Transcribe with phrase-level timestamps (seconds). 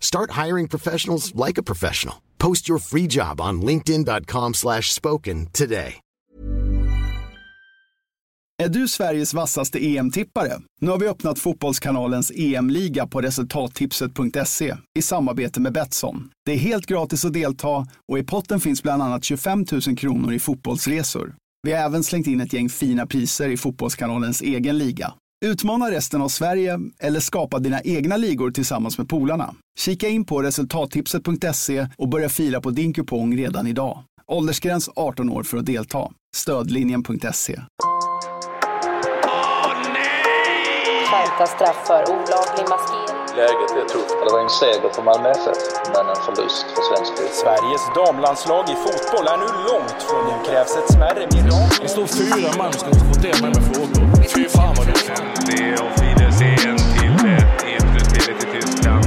[0.00, 2.16] Start hiring professionals like a professional.
[2.38, 6.00] Post your free job on linkedin.com slash spoken today.
[8.62, 10.52] Är du Sveriges vassaste EM-tippare?
[10.80, 16.30] Nu har vi öppnat Fotbollskanalens EM-liga på resultattipset.se i samarbete med Betsson.
[16.46, 20.32] Det är helt gratis att delta och i potten finns bland annat 25 000 kronor
[20.32, 21.34] i fotbollsresor.
[21.62, 25.12] Vi har även slängt in ett gäng fina priser i Fotbollskanalens egen liga.
[25.44, 29.54] Utmana resten av Sverige eller skapa dina egna ligor tillsammans med polarna.
[29.78, 33.98] Kika in på resultattipset.se och börja fila på din kupong redan idag.
[34.26, 36.10] Åldersgräns 18 år för att delta.
[36.36, 37.60] Stödlinjen.se.
[41.06, 43.18] Skärpta straff för olaglig maskering.
[43.36, 44.14] Läget är tufft.
[44.24, 45.60] Det var en seger för Malmö FF,
[45.94, 47.38] men en förlust för svensk fotboll.
[47.42, 51.82] Sveriges damlandslag i fotboll är nu långt från nu krävs ett smärre mirakel.
[51.82, 54.17] Det står fyra man som ska diskutera med mig frågor.
[54.36, 55.46] Fy fan vad det är.
[55.46, 59.04] Det är auf Wiedersehen till EM-slutspelet i Tyskland.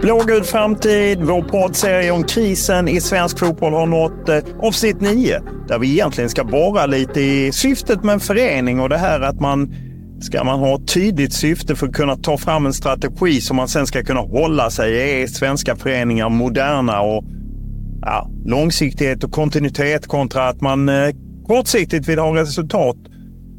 [0.00, 5.78] Blågul framtid, vår poddserie om krisen i svensk fotboll har nått eh, avsnitt 9 där
[5.78, 9.74] vi egentligen ska borra lite i syftet med en förening och det här att man
[10.20, 13.68] ska man ha ett tydligt syfte för att kunna ta fram en strategi som man
[13.68, 15.22] sen ska kunna hålla sig.
[15.22, 17.24] Är svenska föreningar moderna och
[18.00, 21.10] ja, långsiktighet och kontinuitet kontra att man eh,
[21.46, 22.96] kortsiktigt vill ha resultat.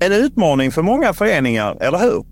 [0.02, 2.24] En utmaning för många föreningar, eller hur?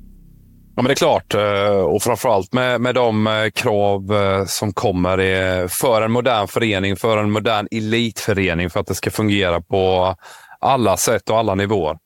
[0.78, 1.34] Ja, men det är klart.
[1.34, 6.96] Eh, och framförallt med, med de eh, krav eh, som kommer för en modern förening,
[6.96, 10.16] för en modern elitförening, för att det ska fungera på
[10.60, 11.98] alla sätt och alla nivåer.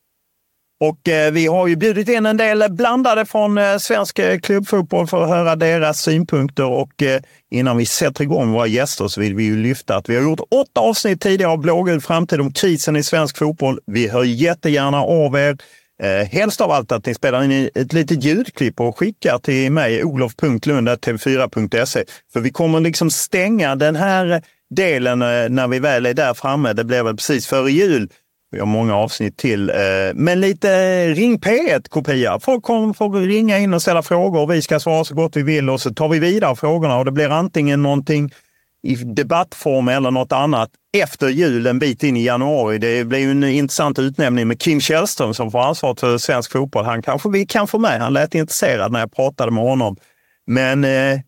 [0.81, 5.07] Och eh, vi har ju bjudit in en del blandade från eh, svensk eh, klubbfotboll
[5.07, 6.65] för att höra deras synpunkter.
[6.65, 7.21] Och eh,
[7.51, 10.39] innan vi sätter igång våra gäster så vill vi ju lyfta att vi har gjort
[10.51, 13.79] åtta avsnitt tidigare av Blågul framtid om krisen i svensk fotboll.
[13.85, 15.57] Vi hör jättegärna av er.
[16.03, 20.03] Eh, helst av allt att ni spelar in ett litet ljudklipp och skickar till mig,
[20.03, 22.03] olof.lund.tv4.se.
[22.33, 24.41] För vi kommer liksom stänga den här
[24.75, 26.73] delen eh, när vi väl är där framme.
[26.73, 28.09] Det blir väl precis före jul.
[28.51, 29.69] Vi har många avsnitt till.
[29.69, 29.75] Eh,
[30.15, 32.39] men lite eh, Ring P1-kopia.
[32.39, 35.43] Folk kommer få ringa in och ställa frågor och vi ska svara så gott vi
[35.43, 38.31] vill och så tar vi vidare frågorna och det blir antingen någonting
[38.83, 42.77] i debattform eller något annat efter jul en bit in i januari.
[42.77, 46.85] Det blir ju en intressant utnämning med Kim Källström som får ansvar för svensk fotboll.
[46.85, 48.01] Han kanske vi kan få med.
[48.01, 49.97] Han lät intresserad när jag pratade med honom.
[50.47, 51.19] Men eh,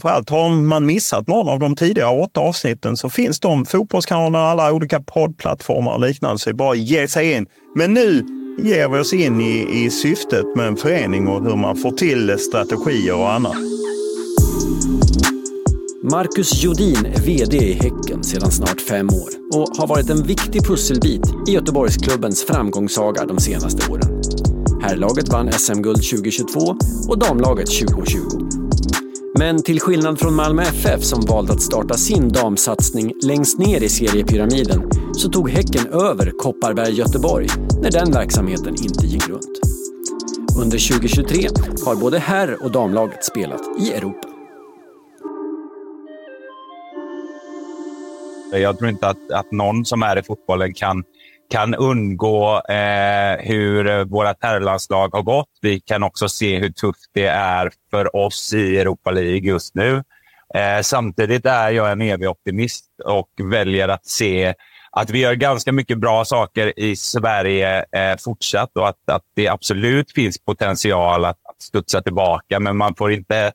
[0.00, 4.72] framförallt har man missat någon av de tidigare åtta avsnitten så finns de fotbollskanalerna, alla
[4.72, 6.38] olika poddplattformar och liknande.
[6.38, 7.46] Så det är bara att ge sig in.
[7.74, 8.26] Men nu
[8.58, 12.38] ger vi oss in i, i syftet med en förening och hur man får till
[12.38, 13.56] strategier och annat.
[16.10, 20.66] Marcus Jodin är VD i Häcken sedan snart fem år och har varit en viktig
[20.66, 24.22] pusselbit i Göteborgsklubbens framgångssaga de senaste åren.
[24.82, 26.60] Herrlaget vann SM-guld 2022
[27.08, 28.61] och damlaget 2020.
[29.42, 33.88] Men till skillnad från Malmö FF som valde att starta sin damsatsning längst ner i
[33.88, 37.48] seriepyramiden så tog Häcken över Kopparberg Göteborg
[37.82, 39.60] när den verksamheten inte gick runt.
[40.62, 41.48] Under 2023
[41.84, 44.28] har både herr och damlaget spelat i Europa.
[48.52, 51.04] Jag tror inte att, att någon som är i fotbollen kan,
[51.52, 55.48] kan undgå eh, hur vårt herrlandslag har gått.
[55.60, 60.02] Vi kan också se hur tufft det är för oss i Europa League just nu.
[60.54, 64.54] Eh, samtidigt är jag en evig optimist och väljer att se
[64.90, 69.48] att vi gör ganska mycket bra saker i Sverige eh, fortsatt och att, att det
[69.48, 72.60] absolut finns potential att, att studsa tillbaka.
[72.60, 73.52] Men man får inte,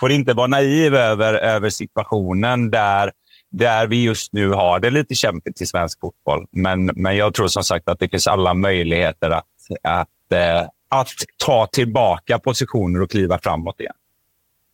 [0.00, 3.12] får inte vara naiv över, över situationen där,
[3.50, 6.46] där vi just nu har det lite kämpigt i svensk fotboll.
[6.50, 9.46] Men, men jag tror som sagt att det finns alla möjligheter att,
[9.82, 11.08] att, eh, att
[11.44, 13.94] ta tillbaka positioner och kliva framåt igen.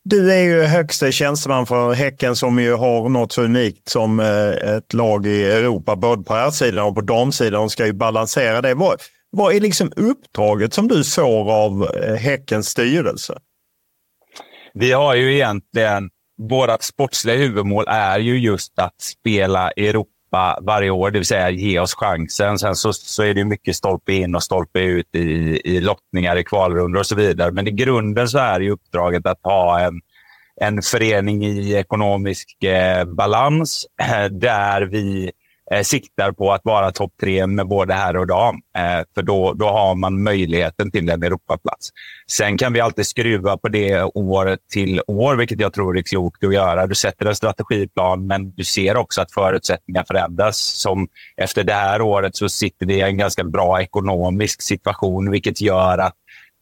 [0.05, 4.76] Du är ju högste tjänsteman för Häcken som ju har något så unikt som eh,
[4.76, 7.61] ett lag i Europa, både på här sidan och på damsidan.
[7.61, 8.75] De ska ju balansera det.
[8.75, 9.00] Vad,
[9.31, 13.38] vad är liksom uppdraget som du får av eh, Häckens styrelse?
[14.75, 21.11] Vi har ju egentligen, vårt sportsliga huvudmål är ju just att spela Europa varje år,
[21.11, 22.59] det vill säga ge oss chansen.
[22.59, 26.45] Sen så, så är det mycket stolpe in och stolpe ut i, i lottningar, i
[26.45, 27.53] kvalrundor och så vidare.
[27.53, 30.01] Men i grunden så är ju uppdraget att ha en,
[30.61, 35.33] en förening i ekonomisk eh, balans eh, där vi
[35.70, 38.56] eh, siktar på att vara topp tre med både herr och dam.
[38.78, 41.90] Eh, för då, då har man möjligheten till en Europaplats.
[42.31, 46.44] Sen kan vi alltid skruva på det år till år, vilket jag tror är klokt
[46.44, 46.87] att göra.
[46.87, 50.56] Du sätter en strategiplan, men du ser också att förutsättningar förändras.
[50.56, 55.61] Som efter det här året så sitter vi i en ganska bra ekonomisk situation, vilket
[55.61, 56.14] gör att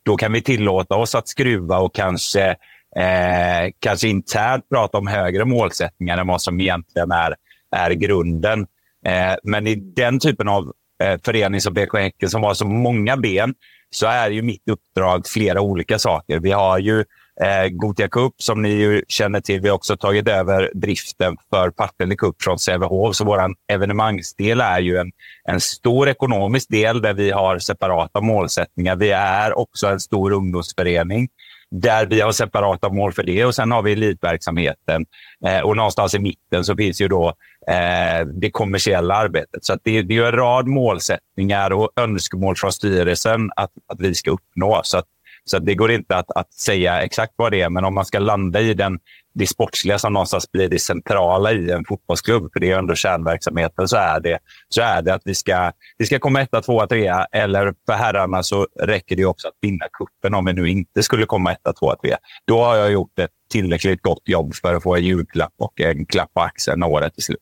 [0.04, 2.48] då kan vi tillåta oss att skruva och kanske,
[2.96, 7.34] eh, kanske internt prata om högre målsättningar än vad som egentligen är,
[7.76, 8.66] är grunden.
[9.06, 10.72] Eh, men i den typen av
[11.02, 13.54] eh, förening som BK Häcken som har så många ben
[13.90, 16.40] så är ju mitt uppdrag flera olika saker.
[16.40, 17.04] Vi har ju
[17.40, 19.60] eh, Gotia Cup som ni ju känner till.
[19.60, 23.16] Vi har också tagit över driften för Partille Cup från Sävehof.
[23.16, 23.40] Så vår
[23.72, 25.12] evenemangsdel är ju en,
[25.44, 28.96] en stor ekonomisk del där vi har separata målsättningar.
[28.96, 31.28] Vi är också en stor ungdomsförening
[31.70, 35.06] där vi har separata mål för det och sen har vi elitverksamheten.
[35.46, 37.34] Eh, och någonstans i mitten så finns ju då
[37.68, 39.64] eh, det kommersiella arbetet.
[39.64, 44.30] Så det, det är en rad målsättningar och önskemål från styrelsen att, att vi ska
[44.30, 44.80] uppnå.
[44.84, 45.04] Så, att,
[45.44, 48.04] så att det går inte att, att säga exakt vad det är, men om man
[48.04, 48.98] ska landa i den,
[49.34, 53.88] det sportsliga som någonstans blir det centrala i en fotbollsklubb, för det är ändå kärnverksamheten,
[53.88, 54.38] så är det,
[54.68, 57.26] så är det att vi ska, vi ska komma etta, tvåa, trea.
[57.32, 61.26] Eller för herrarna så räcker det också att vinna kuppen om vi nu inte skulle
[61.26, 62.18] komma etta, tvåa, trea.
[62.44, 66.06] Då har jag gjort ett tillräckligt gott jobb för att få en julklapp och en
[66.06, 67.38] klapp på axeln när året är slut.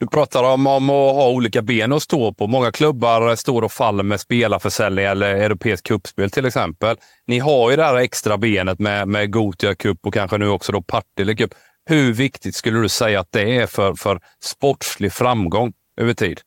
[0.00, 2.46] Du pratar om, om att ha olika ben att stå på.
[2.46, 6.96] Många klubbar står och faller med spelarförsäljning eller europeisk kuppspel till exempel.
[7.26, 10.72] Ni har ju det här extra benet med, med Gotia Cup och kanske nu också
[10.72, 11.50] då Partille Cup.
[11.84, 16.40] Hur viktigt skulle du säga att det är för, för sportslig framgång över tid?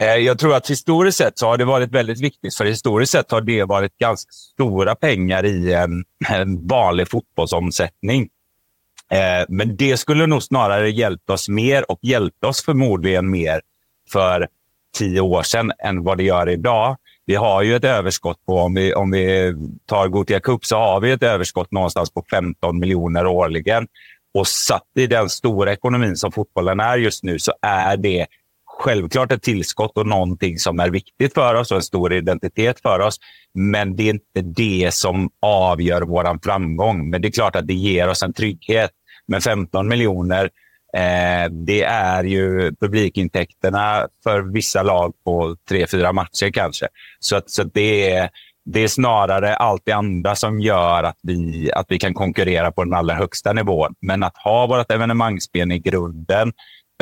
[0.00, 3.30] Eh, jag tror att historiskt sett så har det varit väldigt viktigt, för historiskt sett
[3.30, 8.28] har det varit ganska stora pengar i en, en vanlig fotbollsomsättning.
[9.12, 13.60] Eh, men det skulle nog snarare hjälpt oss mer och hjälpt oss förmodligen mer
[14.12, 14.48] för
[14.98, 16.96] tio år sedan än vad det gör idag.
[17.26, 19.54] Vi har ju ett överskott på, om vi, om vi
[19.86, 23.86] tar Gothia Cup, så har vi ett överskott någonstans på 15 miljoner årligen.
[24.34, 28.26] Och satt i den stora ekonomin som fotbollen är just nu så är det
[28.66, 33.00] självklart ett tillskott och någonting som är viktigt för oss och en stor identitet för
[33.00, 33.18] oss.
[33.54, 37.10] Men det är inte det som avgör vår framgång.
[37.10, 38.90] Men det är klart att det ger oss en trygghet.
[39.32, 40.44] Men 15 miljoner,
[40.96, 46.88] eh, det är ju publikintäkterna för vissa lag på tre, fyra matcher kanske.
[47.20, 48.30] Så, att, så att det, är,
[48.64, 52.84] det är snarare allt det andra som gör att vi, att vi kan konkurrera på
[52.84, 53.94] den allra högsta nivån.
[54.00, 56.52] Men att ha vårt evenemangsben i grunden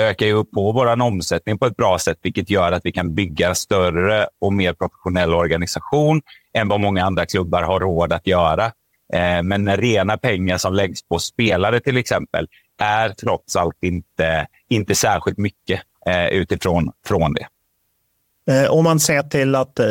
[0.01, 3.49] ökar ju på vår omsättning på ett bra sätt, vilket gör att vi kan bygga
[3.49, 6.23] en större och mer professionell organisation
[6.55, 8.73] än vad många andra klubbar har råd att göra.
[9.13, 12.47] Eh, men rena pengar som läggs på spelare till exempel
[12.79, 17.47] är trots allt inte, inte särskilt mycket eh, utifrån från det.
[18.53, 19.87] Eh, om man ser till att eh,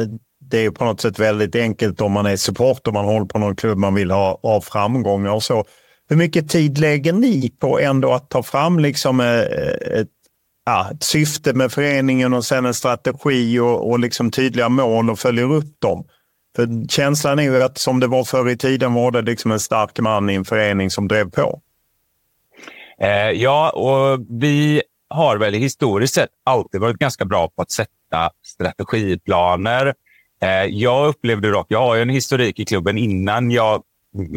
[0.50, 3.56] det är på något sätt väldigt enkelt om man är supporter, man håller på någon
[3.56, 5.66] klubb, man vill ha, ha framgångar och så.
[6.10, 9.40] Hur mycket tid lägger ni på ändå att ta fram liksom eh,
[10.00, 10.08] ett,
[10.66, 15.20] ja, ett syfte med föreningen och sen en strategi och, och liksom tydliga mål och
[15.20, 16.06] följer upp dem?
[16.60, 19.60] För känslan är ju att som det var förr i tiden var det liksom en
[19.60, 21.62] stark man i en förening som drev på.
[23.02, 28.30] Eh, ja, och vi har väl historiskt sett alltid varit ganska bra på att sätta
[28.46, 29.94] strategiplaner.
[30.42, 33.84] Eh, jag upplevde dock, jag har ju en historik i klubben innan jag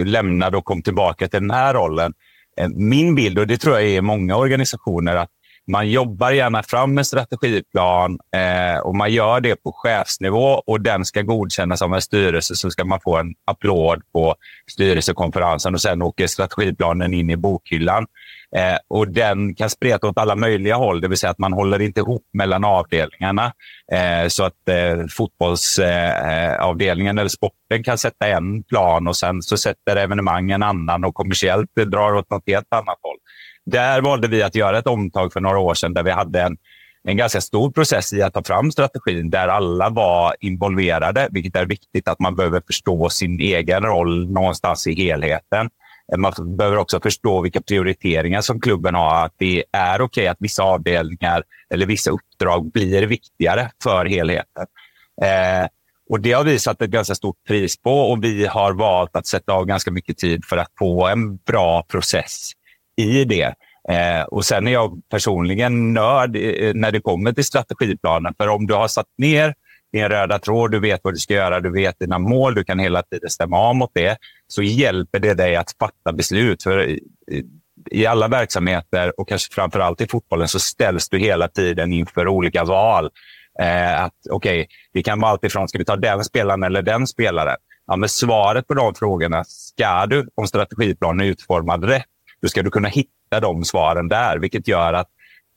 [0.05, 2.15] lämnade och kom tillbaka till den här rollen.
[2.61, 5.31] Eh, min bild, och det tror jag är många organisationer, att
[5.71, 11.05] man jobbar gärna fram en strategiplan eh, och man gör det på chefsnivå och den
[11.05, 14.35] ska godkännas av en styrelse så ska man få en applåd på
[14.71, 18.07] styrelsekonferensen och sen åker strategiplanen in i bokhyllan.
[18.57, 21.83] Eh, och den kan spreta åt alla möjliga håll, det vill säga att man håller
[21.83, 23.53] inte ihop mellan avdelningarna.
[23.93, 29.57] Eh, så att eh, fotbollsavdelningen eh, eller sporten kan sätta en plan och sen så
[29.57, 33.17] sätter evenemang en annan och kommersiellt drar åt något helt annat håll.
[33.67, 36.57] Där valde vi att göra ett omtag för några år sedan där vi hade en
[37.05, 41.67] en ganska stor process i att ta fram strategin där alla var involverade, vilket är
[41.67, 45.71] viktigt att man behöver förstå sin egen roll någonstans i helheten.
[46.17, 49.25] Man behöver också förstå vilka prioriteringar som klubben har.
[49.25, 51.43] Att det är okej okay att vissa avdelningar
[51.75, 54.67] eller vissa uppdrag blir viktigare för helheten.
[55.23, 55.67] Eh,
[56.11, 59.27] och Det har vi satt ett ganska stort pris på och vi har valt att
[59.27, 62.53] sätta av ganska mycket tid för att få en bra process
[62.97, 63.55] i det.
[63.89, 68.35] Eh, och Sen är jag personligen nörd eh, när det kommer till strategiplanen.
[68.39, 69.55] För om du har satt ner
[69.93, 72.79] din röda tråd, du vet vad du ska göra, du vet dina mål, du kan
[72.79, 76.63] hela tiden stämma av mot det, så hjälper det dig att fatta beslut.
[76.63, 77.01] För i,
[77.91, 82.29] i alla verksamheter och kanske framför allt i fotbollen så ställs du hela tiden inför
[82.29, 83.11] olika val.
[83.61, 87.07] Eh, att Okej, okay, det kan vara alltifrån, ska vi ta den spelaren eller den
[87.07, 87.57] spelaren?
[87.87, 92.07] Ja, men svaret på de frågorna ska du, om strategiplanen är utformad rätt,
[92.43, 95.09] då ska du kunna hitta de svaren där, vilket gör att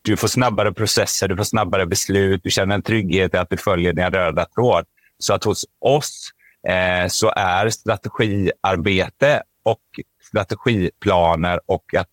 [0.02, 3.58] du får snabbare processer, du får snabbare beslut, du känner en trygghet i att du
[3.58, 4.86] följer dina röda tråd.
[5.18, 6.32] Så att hos oss
[6.68, 9.82] eh, så är strategiarbete och
[10.28, 12.08] strategiplaner och att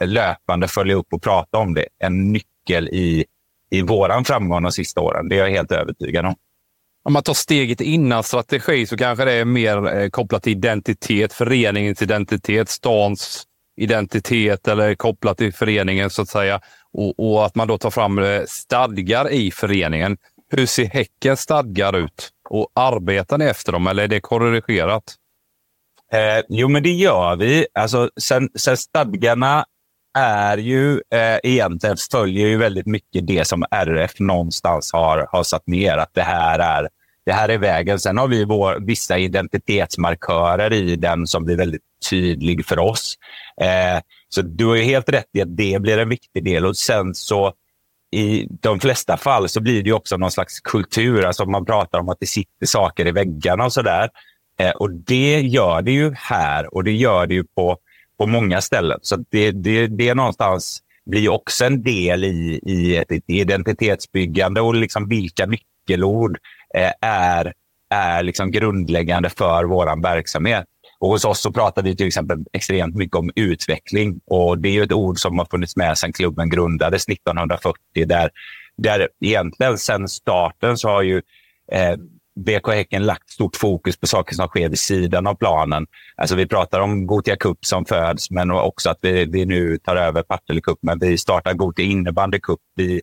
[0.00, 3.24] eh, löpande följa upp och prata om det en nyckel i,
[3.70, 5.28] i vår framgång de sista åren.
[5.28, 6.34] Det är jag helt övertygad om.
[7.04, 11.32] Om man tar steget innan strategi så kanske det är mer eh, kopplat till identitet,
[11.32, 13.45] föreningens identitet, stans
[13.76, 16.60] identitet eller kopplat till föreningen så att säga.
[16.92, 20.16] Och, och, att man då tar fram eh, stadgar i föreningen.
[20.50, 22.30] Hur ser Häckens stadgar ut?
[22.48, 25.14] Och arbetar ni efter dem eller är det korrigerat?
[26.12, 27.66] Eh, jo, men det gör vi.
[27.74, 29.64] Alltså, sen, sen stadgarna
[30.18, 35.66] är ju eh, egentligen följer ju väldigt mycket det som RF någonstans har, har satt
[35.66, 35.96] ner.
[35.96, 36.88] Att det här är
[37.26, 38.00] det här är vägen.
[38.00, 43.14] Sen har vi vår, vissa identitetsmarkörer i den som blir väldigt tydlig för oss.
[43.60, 46.66] Eh, så du har helt rätt i att det blir en viktig del.
[46.66, 47.52] Och sen så
[48.12, 51.24] i de flesta fall så blir det också någon slags kultur.
[51.24, 54.08] Alltså man pratar om att det sitter saker i väggarna och sådär.
[54.60, 57.78] Eh, och det gör det ju här och det gör det ju på,
[58.18, 58.98] på många ställen.
[59.02, 65.08] Så det, det, det någonstans blir också en del i, i ett identitetsbyggande och liksom
[65.08, 66.38] vilka nyckelord
[66.76, 67.52] Eh, är,
[67.90, 70.64] är liksom grundläggande för vår verksamhet.
[70.98, 74.20] Och hos oss så pratar vi till exempel extremt mycket om utveckling.
[74.26, 77.78] och Det är ett ord som har funnits med sedan klubben grundades 1940.
[78.06, 78.30] Där,
[78.76, 81.22] där egentligen sedan starten så har ju
[81.72, 81.96] eh,
[82.36, 85.86] BK Häcken lagt stort fokus på saker som sker vid sidan av planen.
[86.16, 89.96] Alltså vi pratar om Gotia Cup som föds, men också att vi, vi nu tar
[89.96, 90.78] över Partille Cup.
[90.82, 92.60] Men vi startar Gotia innebandy cup.
[92.74, 93.00] Vi,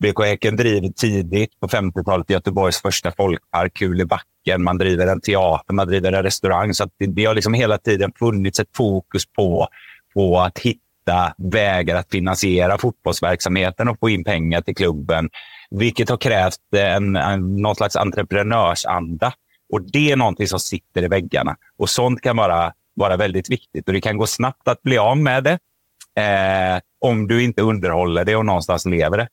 [0.00, 4.62] BK Häcken driver tidigt på 50-talet Göteborgs första folkpark, Kulebacken.
[4.62, 6.74] Man driver en teater, man driver en restaurang.
[6.74, 9.68] Så det, det, har liksom hela tiden funnits ett fokus på,
[10.14, 15.30] på att hitta vägar att finansiera fotbollsverksamheten och få in pengar till klubben.
[15.70, 19.32] Vilket har krävt en, en, någon slags entreprenörsanda.
[19.72, 21.56] Och det är någonting som sitter i väggarna.
[21.78, 23.88] Och sånt kan vara, vara väldigt viktigt.
[23.88, 25.58] Och det kan gå snabbt att bli av med det
[26.16, 29.28] eh, om du inte underhåller det och någonstans lever det.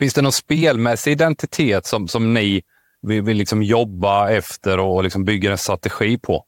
[0.00, 2.62] Finns det någon spelmässig identitet som, som ni
[3.02, 6.44] vill, vill liksom jobba efter och liksom bygga en strategi på?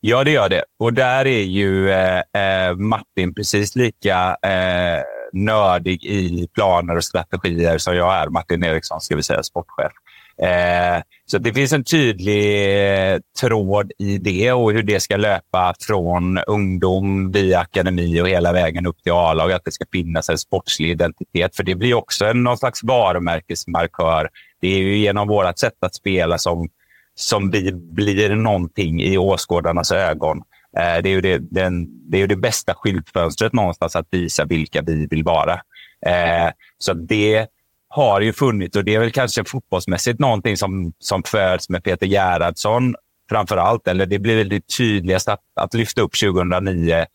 [0.00, 0.64] Ja, det gör det.
[0.78, 7.78] Och där är ju eh, eh, Martin precis lika eh, nördig i planer och strategier
[7.78, 8.28] som jag är.
[8.28, 9.92] Martin Eriksson, ska vi säga, sportchef.
[10.42, 15.74] Eh, så det finns en tydlig eh, tråd i det och hur det ska löpa
[15.80, 19.52] från ungdom via akademi och hela vägen upp till A-lag.
[19.52, 21.56] Att det ska finnas en sportslig identitet.
[21.56, 24.28] För det blir också en, någon slags varumärkesmarkör.
[24.60, 26.68] Det är ju genom vårt sätt att spela som,
[27.14, 30.42] som vi blir någonting i åskådarnas ögon.
[30.76, 34.82] Eh, det är ju det, den, det, är det bästa skyltfönstret någonstans att visa vilka
[34.82, 35.52] vi vill vara.
[36.06, 37.46] Eh, så det
[37.94, 42.06] har ju funnits och det är väl kanske fotbollsmässigt någonting som, som föds med Peter
[42.06, 42.94] Gerhardsson
[43.30, 43.88] framför allt.
[43.88, 47.06] Eller det blir väldigt tydligast att, att lyfta upp 2009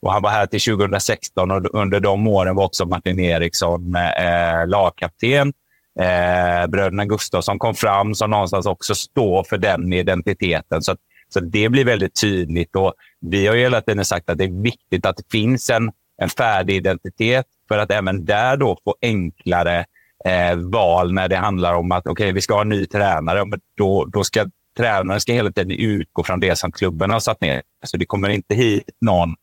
[0.00, 4.66] och han var här till 2016 och under de åren var också Martin Eriksson eh,
[4.66, 5.52] lagkapten.
[6.00, 10.82] Eh, bröderna Gustafsson kom fram som någonstans också står för den identiteten.
[10.82, 10.96] Så,
[11.28, 12.76] så det blir väldigt tydligt.
[12.76, 15.90] Och vi har ju hela tiden sagt att det är viktigt att det finns en,
[16.22, 19.84] en färdig identitet för att även där då få enklare
[20.24, 23.44] eh, val när det handlar om att okay, vi ska ha en ny tränare.
[23.44, 24.46] Men då, då ska
[24.76, 27.62] tränaren ska hela tiden utgå från det som klubben har satt ner.
[27.84, 29.34] Så det kommer inte hit någon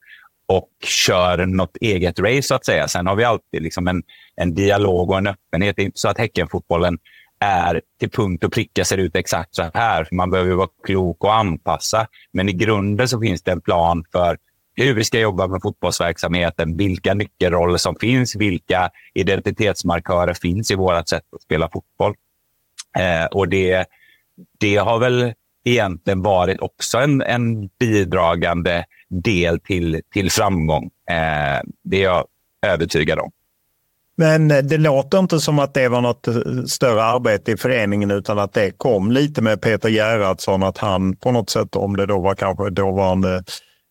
[0.46, 2.88] och kör något eget race så att säga.
[2.88, 4.04] Sen har vi alltid liksom en,
[4.36, 5.76] en dialog och en öppenhet.
[5.76, 6.98] Det är inte så att Häckenfotbollen
[7.40, 10.08] är till punkt och pricka ser ut exakt så här.
[10.12, 12.08] Man behöver vara klok och anpassa.
[12.34, 14.38] Men i grunden så finns det en plan för
[14.76, 21.10] hur vi ska jobba med fotbollsverksamheten, vilka nyckelroller som finns, vilka identitetsmarkörer finns i vårt
[21.10, 22.14] sätt att spela fotboll.
[22.98, 23.86] Eh, och det,
[24.60, 25.34] det har väl
[25.66, 30.84] egentligen varit också en, en bidragande del till, till framgång.
[31.10, 32.26] Eh, det är jag
[32.66, 33.32] övertygad om.
[34.16, 36.34] Men eh, det låter inte som att det var något eh,
[36.68, 41.32] större arbete i föreningen utan att det kom lite med Peter Gerhardsson, att han på
[41.32, 43.44] något sätt, om det då var kanske dåvarande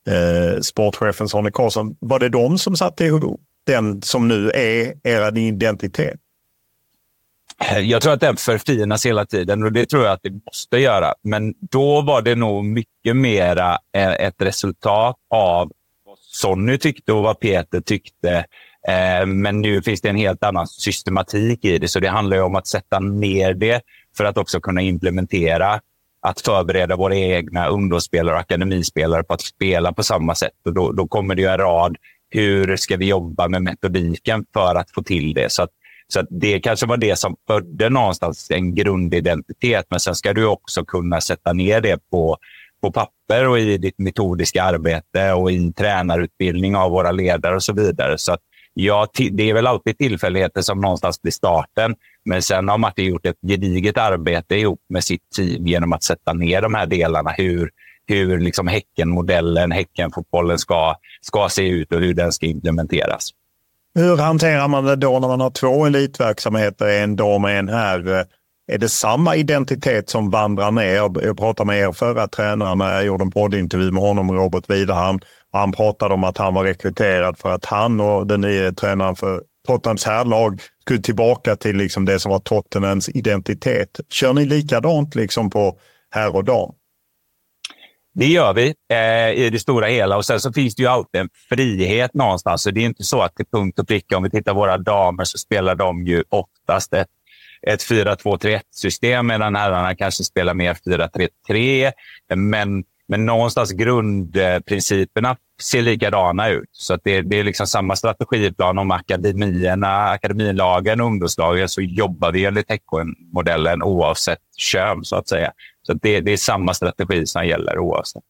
[0.06, 5.38] eh, sportchefen Sonny Karlsson, var det de som satte ihop den som nu är er
[5.38, 6.21] identitet?
[7.82, 11.14] Jag tror att den förfinas hela tiden och det tror jag att det måste göra.
[11.23, 15.73] Men då var det nog mycket mera eh, ett resultat av
[16.04, 18.44] vad Sonny tyckte och vad Peter tyckte.
[18.88, 22.54] Eh, men nu finns det en helt annan systematik i det, så det handlar om
[22.54, 23.82] att sätta ner det
[24.16, 25.80] för att också kunna implementera
[26.23, 30.52] att förbereda våra egna ungdomsspelare och akademispelare på att spela på samma sätt.
[30.64, 31.97] Och då, då kommer det en rad,
[32.31, 35.52] hur ska vi jobba med metodiken för att få till det?
[35.52, 35.71] Så, att,
[36.09, 40.47] så att det kanske var det som födde någonstans en grundidentitet, men sen ska du
[40.47, 42.38] också kunna sätta ner det på,
[42.83, 47.73] på papper och i ditt metodiska arbete och i tränarutbildning av våra ledare och så
[47.73, 48.19] vidare.
[48.19, 48.41] Så att,
[48.75, 51.95] ja, det är väl alltid tillfälligheter som någonstans blir starten.
[52.25, 56.33] Men sen har Martin gjort ett gediget arbete ihop med sitt team genom att sätta
[56.33, 57.31] ner de här delarna.
[57.31, 57.71] Hur,
[58.07, 63.31] hur liksom Häckenmodellen, Häckenfotbollen ska, ska se ut och hur den ska implementeras.
[63.95, 68.26] Hur hanterar man det då när man har två elitverksamheter, en dam och en här?
[68.73, 70.95] Är det samma identitet som vandrar ner?
[71.25, 75.21] Jag pratade med er förra tränare när jag gjorde en poddintervju med honom, Robert Widerhamn.
[75.52, 79.42] Han pratade om att han var rekryterad för att han och den nya tränaren för
[79.66, 84.00] Tottenhams herrlag skulle tillbaka till liksom det som var Tottenhams identitet.
[84.09, 85.78] Kör ni likadant liksom på
[86.11, 86.75] herr och dam?
[88.14, 90.16] Det gör vi eh, i det stora hela.
[90.16, 92.62] Och Sen så finns det ju alltid en frihet någonstans.
[92.62, 94.78] Så det är inte så att till punkt och pricka, om vi tittar på våra
[94.78, 97.09] damer, så spelar de ju oftast ett,
[97.67, 101.93] ett 4-2-3-1-system medan herrarna kanske spelar mer 4-3-3.
[102.34, 106.68] Men men någonstans grundprinciperna ser likadana ut.
[106.72, 112.32] Så att det, det är liksom samma strategiplan om akademierna, akademilagen och ungdomslagen så jobbar
[112.32, 115.52] vi enligt Häcken-modellen oavsett kön så att säga.
[115.82, 118.22] Så att det, det, är samma strategi som gäller oavsett.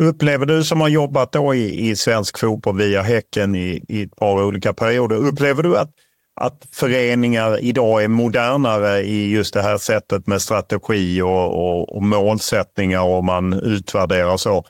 [0.00, 4.16] Upplever du som har jobbat då i, i svensk fotboll via Häcken i, i ett
[4.16, 5.90] par olika perioder, upplever du att
[6.34, 12.02] att föreningar idag är modernare i just det här sättet med strategi och, och, och
[12.02, 14.64] målsättningar och man utvärderar så.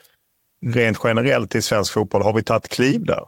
[0.66, 3.25] Rent generellt i svensk fotboll, har vi tagit kliv där?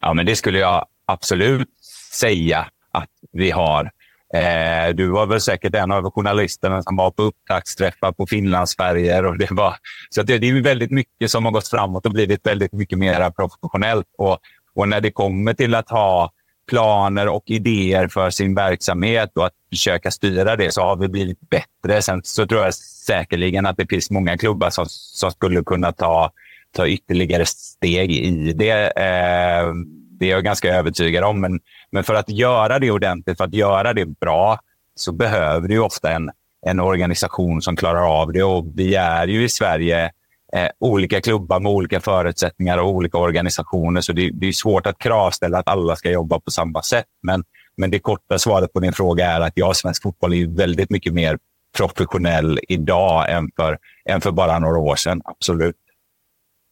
[0.00, 1.68] Ja, men det skulle jag absolut
[2.12, 3.90] säga att vi har.
[4.34, 9.24] Eh, du var väl säkert en av journalisterna som var på upptaktsträffar på Finlandsfärger.
[9.24, 9.76] Och det var,
[10.10, 13.30] så det, det är väldigt mycket som har gått framåt och blivit väldigt mycket mer
[13.30, 14.06] professionellt.
[14.18, 14.38] Och,
[14.74, 16.32] och när det kommer till att ha
[16.66, 21.40] planer och idéer för sin verksamhet och att försöka styra det så har vi blivit
[21.40, 22.02] bättre.
[22.02, 26.30] Sen så tror jag säkerligen att det finns många klubbar som, som skulle kunna ta,
[26.76, 28.86] ta ytterligare steg i det.
[28.86, 29.74] Eh,
[30.18, 31.40] det är jag ganska övertygad om.
[31.40, 34.58] Men, men för att göra det ordentligt, för att göra det bra,
[34.94, 36.30] så behöver du ofta en,
[36.66, 38.42] en organisation som klarar av det.
[38.42, 40.10] Och vi är ju i Sverige
[40.54, 44.00] eh, olika klubbar med olika förutsättningar och olika organisationer.
[44.00, 47.06] Så det, det är svårt att kravställa att alla ska jobba på samma sätt.
[47.22, 47.44] Men,
[47.76, 51.14] men det korta svaret på din fråga är att ja, svensk fotboll är väldigt mycket
[51.14, 51.38] mer
[51.76, 55.20] professionell idag än för, än för bara några år sedan.
[55.24, 55.76] Absolut.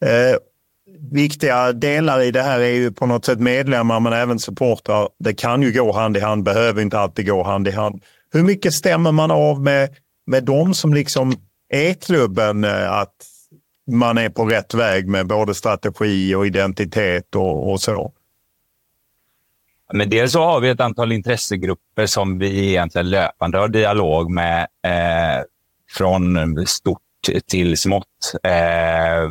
[0.04, 0.36] Eh,
[1.12, 5.08] viktiga delar i det här är ju på något sätt medlemmar men även supportrar.
[5.18, 8.02] Det kan ju gå hand i hand, behöver inte alltid gå hand i hand.
[8.32, 9.88] Hur mycket stämmer man av med,
[10.26, 11.34] med dem som liksom
[11.68, 12.64] är klubben?
[12.64, 13.14] Eh, att
[13.86, 18.12] man är på rätt väg med både strategi och identitet och, och så?
[19.92, 24.60] Men dels så har vi ett antal intressegrupper som vi egentligen löpande har dialog med
[24.62, 25.44] eh,
[25.96, 27.00] från stort
[27.46, 28.34] till smått.
[28.42, 29.30] Eh,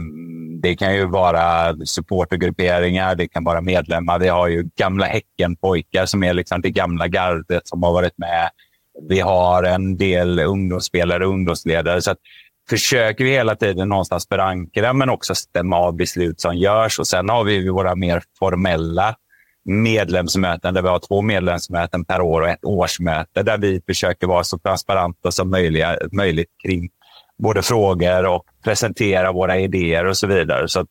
[0.62, 4.20] det kan ju vara supportergrupperingar, det kan vara medlemmar.
[4.20, 8.50] Vi har ju gamla Häckenpojkar som är liksom det gamla gardet som har varit med.
[9.10, 12.02] Vi har en del ungdomsspelare och ungdomsledare.
[12.02, 12.16] Så
[12.72, 17.00] försöker vi hela tiden någonstans förankra, men också stämma av beslut som görs.
[17.00, 19.16] Och Sen har vi våra mer formella
[19.66, 24.44] medlemsmöten där vi har två medlemsmöten per år och ett årsmöte där vi försöker vara
[24.44, 25.50] så transparenta som
[26.12, 26.90] möjligt kring
[27.44, 30.68] både frågor och presentera våra idéer och så vidare.
[30.68, 30.86] Så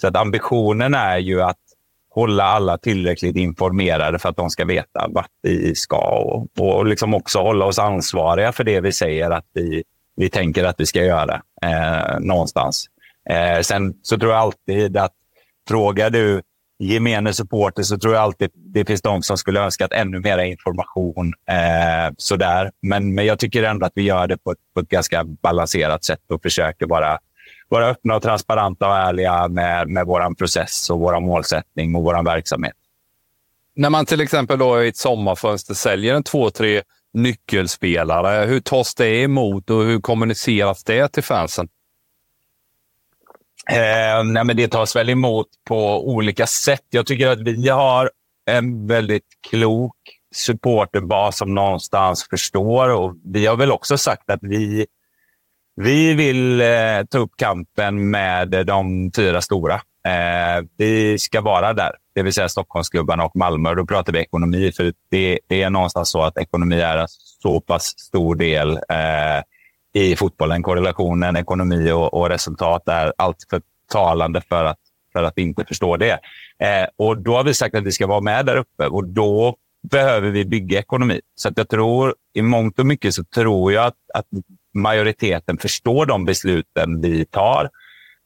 [0.00, 1.58] Så att ambitionen är ju att
[2.14, 7.14] hålla alla tillräckligt informerade för att de ska veta vart vi ska och, och liksom
[7.14, 9.82] också hålla oss ansvariga för det vi säger att vi,
[10.16, 12.86] vi tänker att vi ska göra eh, någonstans.
[13.30, 15.12] Eh, sen så tror jag alltid att
[15.68, 16.42] frågar du
[16.78, 20.38] gemene supporter så tror jag alltid det finns de som skulle önska att ännu mer
[20.38, 21.32] information.
[21.48, 22.70] Eh, sådär.
[22.82, 26.04] Men, men jag tycker ändå att vi gör det på ett, på ett ganska balanserat
[26.04, 27.18] sätt och försöker vara,
[27.68, 32.24] vara öppna och transparenta och ärliga med, med vår process och vår målsättning och vår
[32.24, 32.74] verksamhet.
[33.74, 36.82] När man till exempel då i ett sommarfönster säljer en två, tre
[37.14, 41.68] nyckelspelare, hur tas det emot och hur kommuniceras det till fansen?
[43.70, 46.86] Eh, nej, men det tas väl emot på olika sätt.
[46.90, 48.10] Jag tycker att vi har
[48.46, 49.96] en väldigt klok
[50.34, 52.88] supporterbas som någonstans förstår.
[52.88, 54.86] Och vi har väl också sagt att vi,
[55.76, 59.74] vi vill eh, ta upp kampen med de fyra stora.
[60.06, 63.74] Eh, vi ska vara där, det vill säga Stockholmsklubbarna och Malmö.
[63.74, 67.60] Då pratar vi ekonomi, för det, det är någonstans så att ekonomi är en så
[67.60, 69.42] pass stor del eh,
[70.02, 70.62] i fotbollen.
[70.62, 74.78] Korrelationen ekonomi och, och resultat är alltför talande för att,
[75.12, 76.18] för att inte förstå det.
[76.58, 79.56] Eh, och Då har vi sagt att vi ska vara med där uppe och då
[79.90, 81.20] behöver vi bygga ekonomi.
[81.34, 84.26] Så att jag tror, i mångt och mycket så tror jag att, att
[84.74, 87.70] majoriteten förstår de besluten vi tar.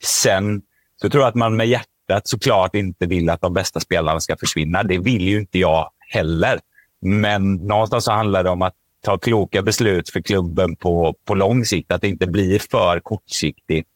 [0.04, 0.62] Sen
[0.96, 4.36] så tror jag att man med hjärtat såklart inte vill att de bästa spelarna ska
[4.36, 4.82] försvinna.
[4.82, 6.60] Det vill ju inte jag heller.
[7.00, 11.64] Men någonstans så handlar det om att ta kloka beslut för klubben på, på lång
[11.64, 11.92] sikt.
[11.92, 13.88] Att det inte blir för kortsiktigt.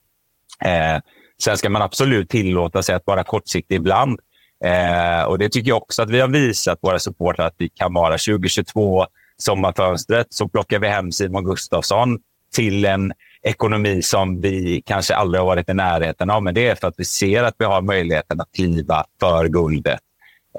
[0.65, 1.01] Eh,
[1.43, 4.21] sen ska man absolut tillåta sig att vara kortsiktig ibland.
[4.65, 7.95] Eh, och Det tycker jag också att vi har visat våra supportrar att vi kan
[7.95, 8.13] vara.
[8.13, 9.07] 2022,
[9.39, 12.19] sommarfönstret, så plockar vi hem Simon Gustafsson
[12.55, 16.43] till en ekonomi som vi kanske aldrig har varit i närheten av.
[16.43, 20.01] Men det är för att vi ser att vi har möjligheten att kliva för guldet.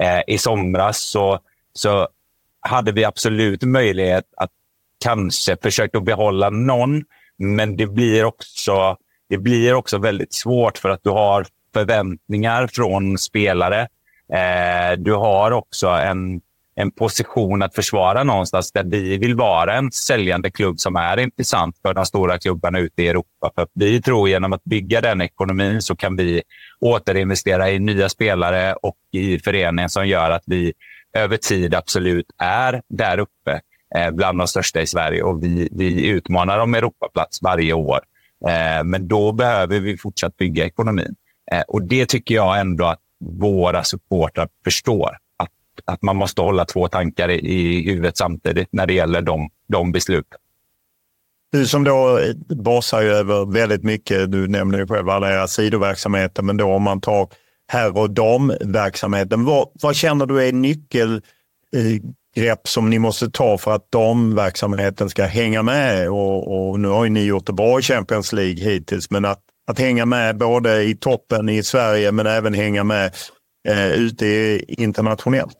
[0.00, 1.38] Eh, I somras så,
[1.72, 2.08] så
[2.60, 4.50] hade vi absolut möjlighet att
[5.04, 7.04] kanske försöka behålla någon,
[7.38, 8.96] men det blir också
[9.32, 13.80] det blir också väldigt svårt för att du har förväntningar från spelare.
[14.32, 16.40] Eh, du har också en,
[16.74, 21.78] en position att försvara någonstans där vi vill vara en säljande klubb som är intressant
[21.82, 23.50] för de stora klubbarna ute i Europa.
[23.54, 26.42] För vi tror genom att bygga den ekonomin så kan vi
[26.80, 30.72] återinvestera i nya spelare och i föreningen som gör att vi
[31.12, 33.60] över tid absolut är där uppe
[33.96, 38.00] eh, bland de största i Sverige och vi, vi utmanar om Europaplats varje år.
[38.48, 41.14] Eh, men då behöver vi fortsatt bygga ekonomin.
[41.52, 45.16] Eh, och det tycker jag ändå att våra supportrar förstår.
[45.84, 49.92] Att, man måste hålla två tankar i, i huvudet samtidigt när det gäller de, de
[49.92, 50.38] besluten.
[51.52, 56.42] Du som då basar ju över väldigt mycket, du nämner ju själv alla era sidoverksamheter,
[56.42, 57.28] men då om man tar
[57.68, 61.22] herr och damverksamheten, vad, vad känner du är nyckelgrepp
[62.36, 66.10] eh, som ni måste ta för att damverksamheten ska hänga med.
[66.10, 69.40] Och, och, nu har ju ni gjort det bra i Champions League hittills, men att,
[69.66, 73.14] att hänga med både i toppen i Sverige men även hänga med
[73.68, 74.26] eh, ute
[74.68, 75.56] internationellt.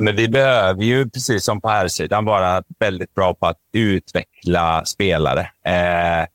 [0.00, 4.84] Men vi behöver ju, precis som på här sidan vara väldigt bra på att utveckla
[4.84, 5.40] spelare.
[5.64, 6.26] Eh,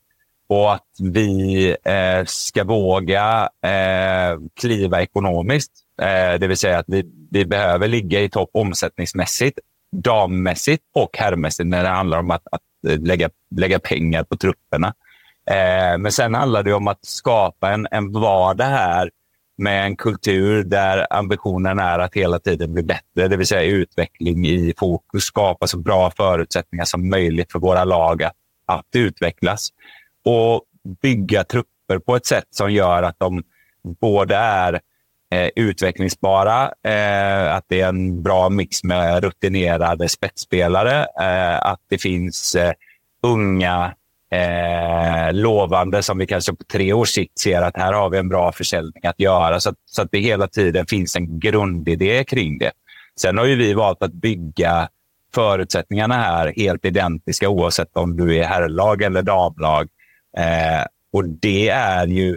[0.48, 5.72] och att vi eh, ska våga eh, kliva ekonomiskt.
[6.02, 9.58] Eh, det vill säga att vi, vi behöver ligga i topp omsättningsmässigt,
[9.96, 14.94] dammässigt och herrmässigt när det handlar om att, att eh, lägga, lägga pengar på trupperna.
[15.50, 19.10] Eh, men sen handlar det om att skapa en, en vardag här
[19.56, 24.46] med en kultur där ambitionen är att hela tiden bli bättre, det vill säga utveckling
[24.46, 28.34] i fokus, skapa så bra förutsättningar som möjligt för våra lag att,
[28.66, 29.68] att utvecklas
[30.24, 30.62] och
[31.02, 33.42] bygga trupper på ett sätt som gör att de
[34.00, 34.80] både är
[35.30, 41.98] eh, utvecklingsbara, eh, att det är en bra mix med rutinerade spetsspelare, eh, att det
[41.98, 42.72] finns eh,
[43.22, 43.94] unga
[44.30, 48.28] eh, lovande som vi kanske på tre års sikt ser att här har vi en
[48.28, 49.60] bra försäljning att göra.
[49.60, 52.72] Så att, så att det hela tiden finns en grundidé kring det.
[53.20, 54.88] Sen har ju vi valt att bygga
[55.34, 59.88] förutsättningarna här helt identiska oavsett om du är herrlag eller damlag.
[60.38, 62.36] Eh, och det är ju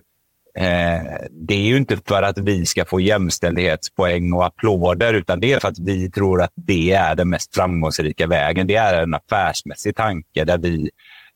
[0.60, 5.54] Eh, det är ju inte för att vi ska få jämställdhetspoäng och applåder, utan det
[5.54, 8.67] är för att vi tror att det är den mest framgångsrika vägen.
[8.67, 10.89] Det är en affärsmässig tanke där vi,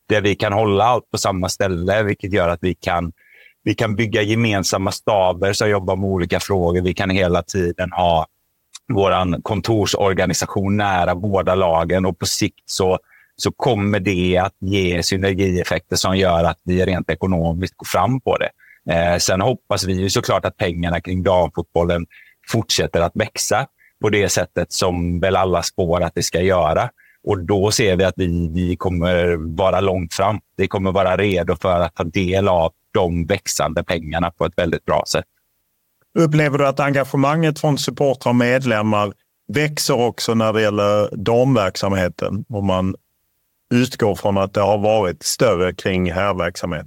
[0.08, 3.12] där vi kan hålla allt på samma ställe, vilket gör att vi kan,
[3.62, 6.82] vi kan bygga gemensamma staber som jobbar med olika frågor.
[6.82, 8.26] Vi kan hela tiden ha
[8.92, 12.98] vår kontorsorganisation nära båda lagen och på sikt så
[13.36, 18.36] så kommer det att ge synergieffekter som gör att vi rent ekonomiskt går fram på
[18.38, 18.50] det.
[18.94, 22.06] Eh, sen hoppas vi ju såklart att pengarna kring damfotbollen
[22.48, 23.66] fortsätter att växa
[24.02, 26.90] på det sättet som väl alla spår att det ska göra.
[27.24, 30.40] Och då ser vi att vi, vi kommer vara långt fram.
[30.56, 34.84] Vi kommer vara redo för att ta del av de växande pengarna på ett väldigt
[34.84, 35.24] bra sätt.
[36.18, 39.12] Upplever du att engagemanget från supportrar och medlemmar
[39.48, 42.44] växer också när det gäller damverksamheten?
[42.48, 42.94] Om man
[43.74, 46.86] utgår från att det har varit större kring herrverksamhet.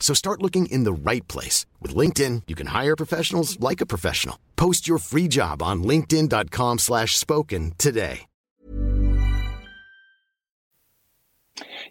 [0.00, 1.66] So start looking in the right place.
[1.80, 4.36] With LinkedIn, you can hire professionals like a professional.
[4.56, 8.26] Post your free job on linkedin.com slash spoken today.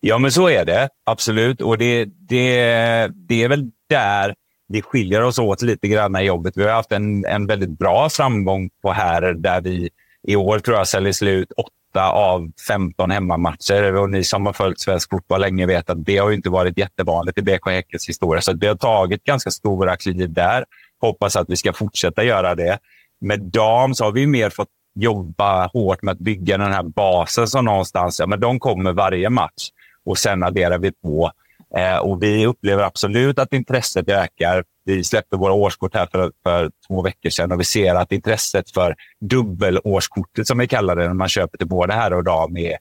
[0.02, 0.90] Ja, men så är det.
[1.06, 1.62] Absolut.
[1.62, 4.36] Och det, det, det är väl där
[4.68, 6.58] vi skiljer oss åt lite grann i jobbet.
[6.58, 9.90] Vi har haft en, en väldigt bra framgång på här där vi
[10.28, 11.52] i år tror jag säljer slut
[11.90, 13.96] åtta av 15 hemmamatcher.
[13.96, 17.38] Och ni som har följt svensk fotboll länge vet att det har inte varit jättevanligt
[17.38, 18.42] i BK Häckens historia.
[18.42, 20.66] Så vi har tagit ganska stora kliv där.
[21.02, 22.80] Hoppas att vi ska fortsätta göra det.
[23.22, 27.48] Med dam så har vi mer fått jobba hårt med att bygga den här basen
[27.48, 29.70] som någonstans, ja, men de kommer varje match
[30.06, 31.32] och sen adderar vi på.
[31.78, 34.64] Eh, och vi upplever absolut att intresset ökar.
[34.90, 38.72] Vi släppte våra årskort här för, för två veckor sedan och vi ser att intresset
[38.72, 42.78] för dubbelårskortet, som vi kallar det, när man köper till både herr och dam, är,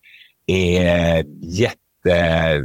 [0.46, 2.16] är jätte,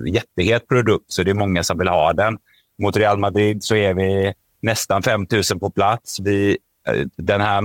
[0.08, 1.06] jättehet produkt.
[1.08, 2.38] Så det är många som vill ha den.
[2.82, 6.20] Mot Real Madrid så är vi nästan 5 000 på plats.
[6.20, 7.62] Vi, eh, den här,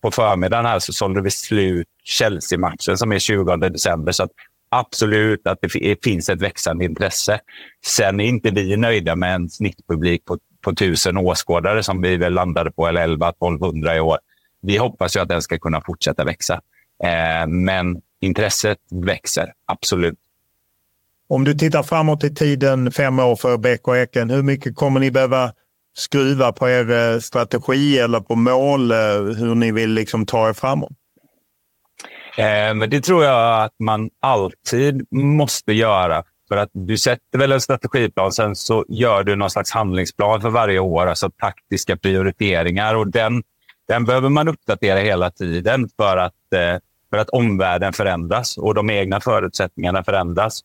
[0.00, 4.12] på förmiddagen här så sålde vi slut Chelsea-matchen som är 20 december.
[4.12, 4.28] Så
[4.68, 7.40] absolut att det finns ett växande intresse.
[7.86, 12.32] Sen är inte vi nöjda med en snittpublik på, på 1000 åskådare som vi väl
[12.32, 14.18] landade på, eller 11-1200 i år.
[14.62, 16.54] Vi hoppas ju att den ska kunna fortsätta växa.
[17.04, 20.18] Eh, men intresset växer, absolut.
[21.28, 25.10] Om du tittar framåt i tiden, fem år för BK Häcken, hur mycket kommer ni
[25.10, 25.52] behöva
[25.96, 28.96] skruva på er eh, strategi eller på mål, eh,
[29.38, 30.92] hur ni vill liksom ta er framåt?
[32.36, 36.24] Eh, men det tror jag att man alltid måste göra.
[36.48, 40.50] För att du sätter väl en strategiplan, sen så gör du någon slags handlingsplan för
[40.50, 42.94] varje år, alltså taktiska prioriteringar.
[42.94, 43.42] och Den,
[43.88, 46.80] den behöver man uppdatera hela tiden för att, eh,
[47.10, 50.60] för att omvärlden förändras och de egna förutsättningarna förändras.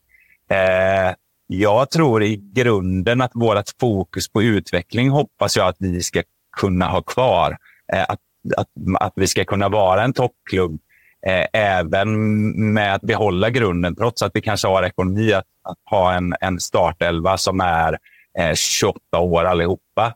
[0.50, 1.14] Eh,
[1.46, 6.22] jag tror i grunden att vårt fokus på utveckling hoppas jag att vi ska
[6.56, 7.56] kunna ha kvar.
[7.92, 8.20] Eh, att,
[8.56, 8.68] att,
[9.00, 10.80] att vi ska kunna vara en toppklubb
[11.26, 16.12] eh, även med att behålla grunden, trots att vi kanske har ekonomi att, att ha
[16.12, 17.98] en, en startelva som är
[18.38, 20.14] eh, 28 år allihopa.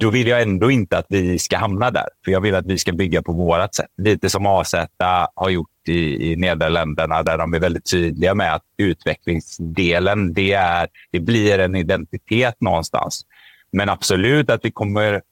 [0.00, 2.78] Då vill jag ändå inte att vi ska hamna där, för jag vill att vi
[2.78, 3.90] ska bygga på vårt sätt.
[3.96, 4.74] Lite som AZ
[5.34, 10.88] har gjort i, i Nederländerna, där de är väldigt tydliga med att utvecklingsdelen, det, är,
[11.12, 13.26] det blir en identitet någonstans.
[13.72, 15.22] Men absolut att vi kommer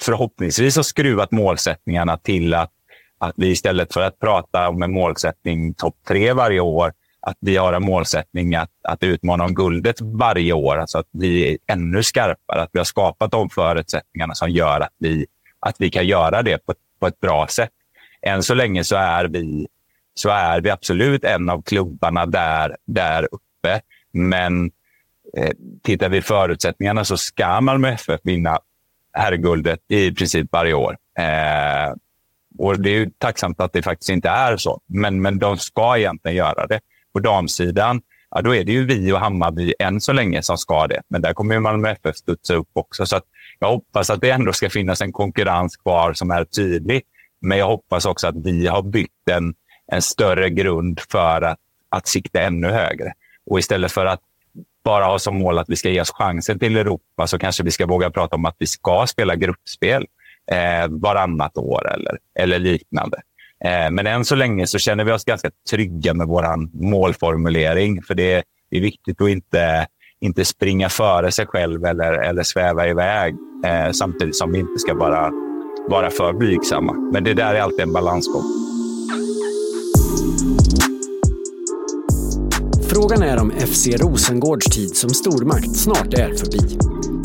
[0.00, 2.70] förhoppningsvis ha skruvat målsättningarna till att
[3.18, 7.56] att vi istället för att prata om en målsättning topp tre varje år, att vi
[7.56, 10.76] har en målsättning att, att utmana om guldet varje år.
[10.78, 12.62] Alltså att vi är ännu skarpare.
[12.62, 15.26] Att vi har skapat de förutsättningarna som gör att vi,
[15.60, 17.70] att vi kan göra det på, på ett bra sätt.
[18.22, 19.66] Än så länge så är vi,
[20.14, 23.80] så är vi absolut en av klubbarna där, där uppe.
[24.12, 24.70] Men
[25.36, 25.50] eh,
[25.82, 28.58] tittar vi förutsättningarna så ska Malmö FF vinna
[29.12, 30.96] herrguldet i princip varje år.
[31.18, 31.94] Eh,
[32.58, 35.98] och Det är ju tacksamt att det faktiskt inte är så, men, men de ska
[35.98, 36.80] egentligen göra det.
[37.12, 40.86] På damsidan, ja, då är det ju vi och Hammarby än så länge som ska
[40.86, 41.02] det.
[41.08, 43.06] Men där kommer ju Malmö FF studsa upp också.
[43.06, 43.20] Så
[43.58, 47.02] jag hoppas att det ändå ska finnas en konkurrens kvar som är tydlig.
[47.40, 49.54] Men jag hoppas också att vi har byggt en,
[49.92, 53.12] en större grund för att, att sikta ännu högre.
[53.50, 54.20] Och istället för att
[54.84, 57.70] bara ha som mål att vi ska ge oss chansen till Europa så kanske vi
[57.70, 60.06] ska våga prata om att vi ska spela gruppspel
[60.52, 63.16] eh, varannat år eller, eller liknande.
[63.64, 66.44] Eh, men än så länge så känner vi oss ganska trygga med vår
[66.90, 68.02] målformulering.
[68.02, 69.86] För det, det är viktigt att inte,
[70.20, 73.34] inte springa före sig själv eller, eller sväva iväg
[73.66, 75.30] eh, samtidigt som vi inte ska vara,
[75.88, 76.92] vara för blygsamma.
[77.12, 78.42] Men det där är alltid en balansgång.
[82.88, 86.78] Frågan är om FC Rosengårds tid som stormakt snart är förbi.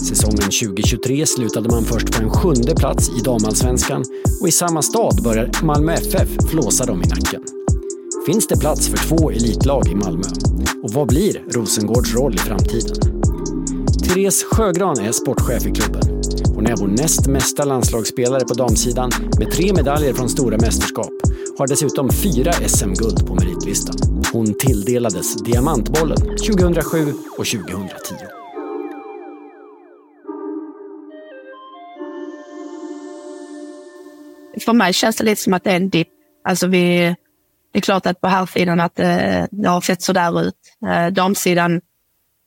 [0.07, 4.03] Säsongen 2023 slutade man först på en sjunde plats i damallsvenskan
[4.41, 7.43] och i samma stad börjar Malmö FF flåsa dem i nacken.
[8.25, 10.27] Finns det plats för två elitlag i Malmö?
[10.83, 12.95] Och vad blir Rosengårds roll i framtiden?
[14.03, 16.01] Therese Sjögran är sportchef i klubben.
[16.55, 21.13] Hon är vår näst mesta landslagsspelare på damsidan med tre medaljer från stora mästerskap.
[21.57, 23.95] Har dessutom fyra SM-guld på meritlistan.
[24.33, 28.40] Hon tilldelades Diamantbollen 2007 och 2010.
[34.65, 36.07] För mig känns det lite som att det är en dipp.
[36.43, 37.15] Alltså vi,
[37.71, 40.55] det är klart att på här sidan att det, det har sett sådär ut.
[40.87, 41.81] Eh, damsidan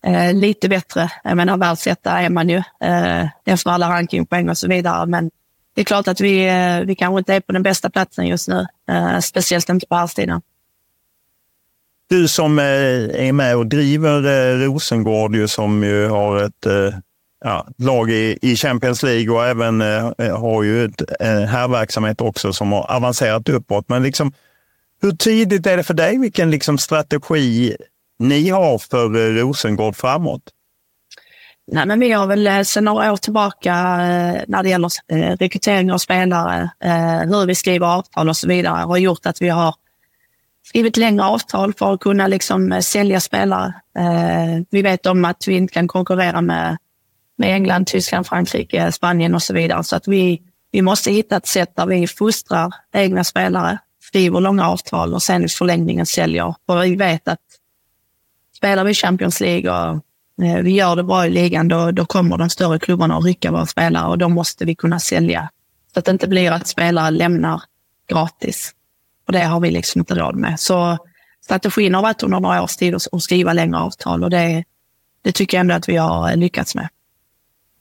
[0.05, 1.11] eh, lite bättre.
[1.25, 5.07] Jag menar världsetta är man ju eh, efter alla rankingpoäng och så vidare.
[5.07, 5.31] Men
[5.75, 8.49] det är klart att vi, eh, vi kanske inte är på den bästa platsen just
[8.49, 8.67] nu.
[8.89, 10.43] Eh, speciellt inte på herrsidan.
[12.09, 12.65] Du som eh,
[13.27, 16.99] är med och driver eh, Rosengård, ju, som ju har ett eh,
[17.45, 22.21] ja, lag i, i Champions League och även eh, eh, har ju ett eh, herrverksamhet
[22.21, 23.89] också som har avancerat uppåt.
[23.89, 24.33] Men liksom,
[25.03, 26.19] hur tidigt är det för dig?
[26.19, 27.77] Vilken liksom strategi
[28.19, 30.43] ni har för Rosengård framåt?
[31.73, 33.75] Nej, men vi har väl sedan några år tillbaka
[34.47, 34.91] när det gäller
[35.37, 36.71] rekrytering av spelare,
[37.25, 39.75] hur vi skriver avtal och så vidare, har gjort att vi har
[40.65, 43.75] skrivit längre avtal för att kunna liksom sälja spelare.
[43.99, 46.77] Eh, vi vet om att vi inte kan konkurrera med,
[47.37, 49.85] med England, Tyskland, Frankrike, Spanien och så vidare.
[49.85, 54.69] Så att vi, vi måste hitta ett sätt där vi fostrar egna spelare, skriver långa
[54.69, 56.55] avtal och sen i förlängningen säljer.
[56.67, 57.41] För vi vet att
[58.57, 59.95] spelar vi Champions League och
[60.45, 63.51] eh, vi gör det bra i ligan, då, då kommer de större klubbarna att rycka
[63.51, 65.51] våra spelare och då måste vi kunna sälja.
[65.93, 67.63] Så att det inte blir att spelare lämnar
[68.09, 68.73] gratis.
[69.27, 70.61] Och det har vi liksom inte råd med.
[70.61, 70.99] Så
[71.45, 74.65] strategin har varit under några års tid att skriva längre avtal och det,
[75.23, 76.89] det tycker jag ändå att vi har lyckats med.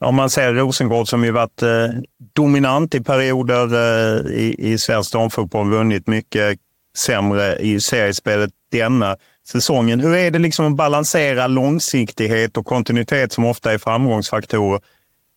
[0.04, 1.88] Om man ser Rosengård som ju varit eh,
[2.36, 6.60] dominant i perioder eh, i, i svensk damfotboll, vunnit mycket
[6.98, 10.00] sämre i seriespelet denna säsongen.
[10.00, 14.82] Hur är det liksom att balansera långsiktighet och kontinuitet som ofta är framgångsfaktorer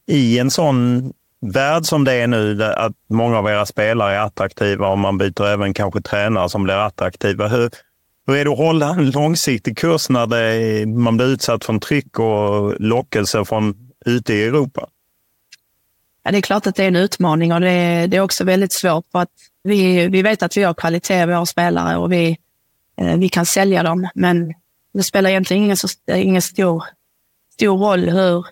[0.07, 4.89] i en sån värld som det är nu, att många av era spelare är attraktiva
[4.89, 7.49] och man byter även kanske tränare som blir attraktiva.
[7.49, 7.71] Hur,
[8.27, 12.19] hur är det att hålla en långsiktig kurs när är, man blir utsatt för tryck
[12.19, 14.89] och lockelse från ute i Europa?
[16.23, 18.45] Ja, det är klart att det är en utmaning och det är, det är också
[18.45, 19.31] väldigt svårt för att
[19.63, 22.39] vi, vi vet att vi har kvalitet i våra spelare och vi,
[22.97, 24.09] eh, vi kan sälja dem.
[24.15, 24.55] Men
[24.95, 26.85] det spelar egentligen ingen, så, ingen stor,
[27.53, 28.47] stor roll hur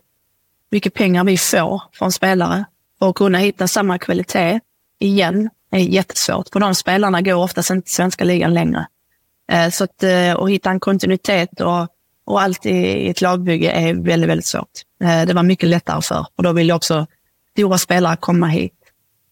[0.71, 2.65] mycket pengar vi får från spelare.
[2.99, 4.61] Och att kunna hitta samma kvalitet
[4.99, 6.49] igen är jättesvårt.
[6.53, 8.87] För de spelarna går oftast inte till svenska ligan längre.
[9.53, 11.89] Eh, så att, eh, att hitta en kontinuitet och,
[12.25, 14.71] och allt i ett lagbygge är väldigt, väldigt svårt.
[15.05, 17.07] Eh, det var mycket lättare för och då vill också
[17.53, 18.75] stora spelare komma hit.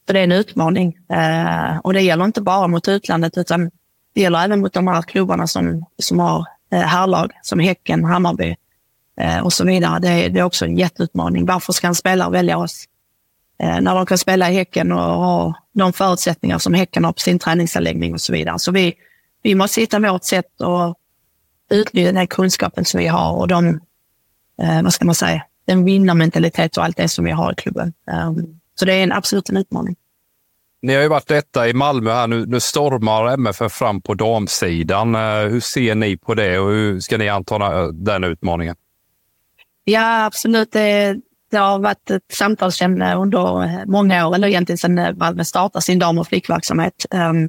[0.07, 0.99] För det är en utmaning.
[1.13, 3.71] Eh, och det gäller inte bara mot utlandet utan
[4.15, 8.57] det gäller även mot de här klubbarna som, som har eh, herrlag, som Häcken, Hammarby
[9.43, 9.99] och så vidare.
[9.99, 11.47] Det är, det är också en jätteutmaning.
[11.47, 12.85] Varför ska en spelare välja oss?
[13.59, 17.39] När de kan spela i Häcken och ha de förutsättningar som Häcken har på sin
[17.39, 18.59] träningsanläggning och så vidare.
[18.59, 18.95] Så vi,
[19.43, 20.97] vi måste hitta vårt sätt och
[21.73, 23.81] utnyttja den kunskapen som vi har och de,
[24.63, 27.93] eh, vad ska man säga, den vinnarmentalitet och allt det som vi har i klubben.
[28.27, 29.97] Um, så det är en absolut en utmaning.
[30.83, 32.27] Ni har ju varit detta i Malmö här.
[32.27, 35.15] Nu, nu stormar MFF fram på damsidan.
[35.15, 38.77] Uh, hur ser ni på det och hur ska ni anta den utmaningen?
[39.85, 40.73] Ja, absolut.
[40.73, 41.17] Det,
[41.51, 46.19] det har varit ett samtalsämne under många år, eller egentligen sedan Malmö startade sin dam
[46.19, 47.07] och flickverksamhet.
[47.11, 47.49] Ehm,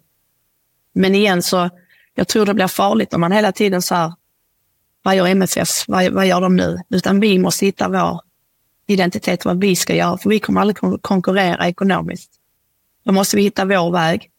[0.94, 1.70] men igen så,
[2.16, 4.14] jag tror det blir farligt om man hela tiden så här,
[5.04, 6.80] vad gör MFF, vad, vad gör de nu?
[6.90, 8.22] Utan vi måste hitta vår
[8.88, 12.32] identitet, vad vi ska göra, för vi kommer aldrig konkurrera ekonomiskt.
[13.04, 14.30] Då måste vi hitta vår väg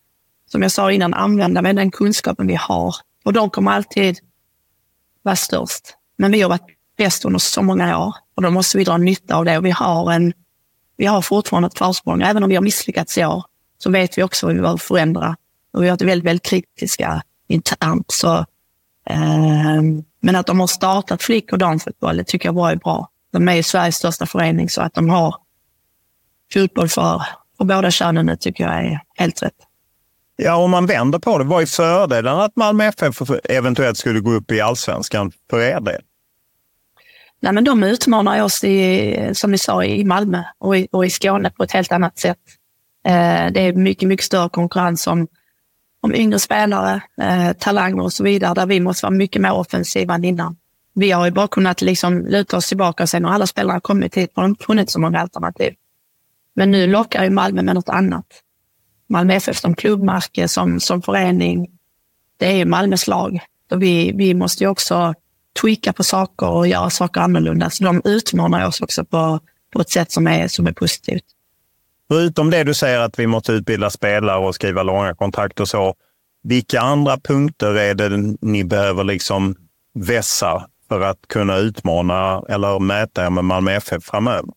[0.46, 2.94] som jag sa innan, använda med den kunskapen vi har.
[3.24, 4.18] Och de kommer alltid
[5.22, 5.96] vara störst.
[6.16, 6.66] Men vi har varit
[6.96, 9.58] bäst under så många år och då måste vi dra nytta av det.
[9.58, 10.32] Och vi har, en,
[10.96, 12.22] vi har fortfarande ett försprång.
[12.22, 13.44] Även om vi har misslyckats i år
[13.78, 15.36] så vet vi också vad vi behöver förändra.
[15.72, 18.12] Och vi har varit väldigt, väldigt kritiska internt.
[18.12, 18.36] Så,
[19.06, 19.82] eh,
[20.20, 23.08] men att de har startat flick och damfotboll, det tycker jag bara är bra.
[23.32, 25.34] De är Sveriges största förening så att de har
[26.52, 27.22] fotboll för,
[27.58, 29.56] för båda könen, det tycker jag är helt rätt.
[30.36, 34.32] Ja, om man vänder på det, vad är fördelen att Malmö FF eventuellt skulle gå
[34.32, 36.02] upp i allsvenskan för er del?
[37.40, 41.10] Nej, men de utmanar oss, i, som ni sa, i Malmö och i, och i
[41.10, 42.38] Skåne på ett helt annat sätt.
[43.06, 45.26] Eh, det är mycket, mycket större konkurrens om,
[46.04, 50.14] om yngre spelare, eh, talanger och så vidare, där vi måste vara mycket mer offensiva
[50.14, 50.56] än innan.
[50.94, 54.14] Vi har ju bara kunnat liksom luta oss tillbaka och sen när alla spelare kommit
[54.14, 55.74] hit har de inte funnits så många alternativ.
[56.54, 58.26] Men nu lockar ju Malmö med något annat.
[59.08, 61.70] Malmö FF som klubbmärke, som, som förening,
[62.36, 63.38] det är ju Malmös lag.
[63.68, 65.14] Så vi, vi måste ju också
[65.60, 67.70] tweaka på saker och göra saker annorlunda.
[67.70, 69.40] Så de utmanar oss också på,
[69.72, 71.24] på ett sätt som är, som är positivt.
[72.08, 75.94] Förutom det du säger att vi måste utbilda spelare och skriva långa kontrakt och så,
[76.42, 79.56] vilka andra punkter är det ni behöver liksom
[79.94, 84.50] vässa för att kunna utmana eller mäta er med Malmö FF framöver?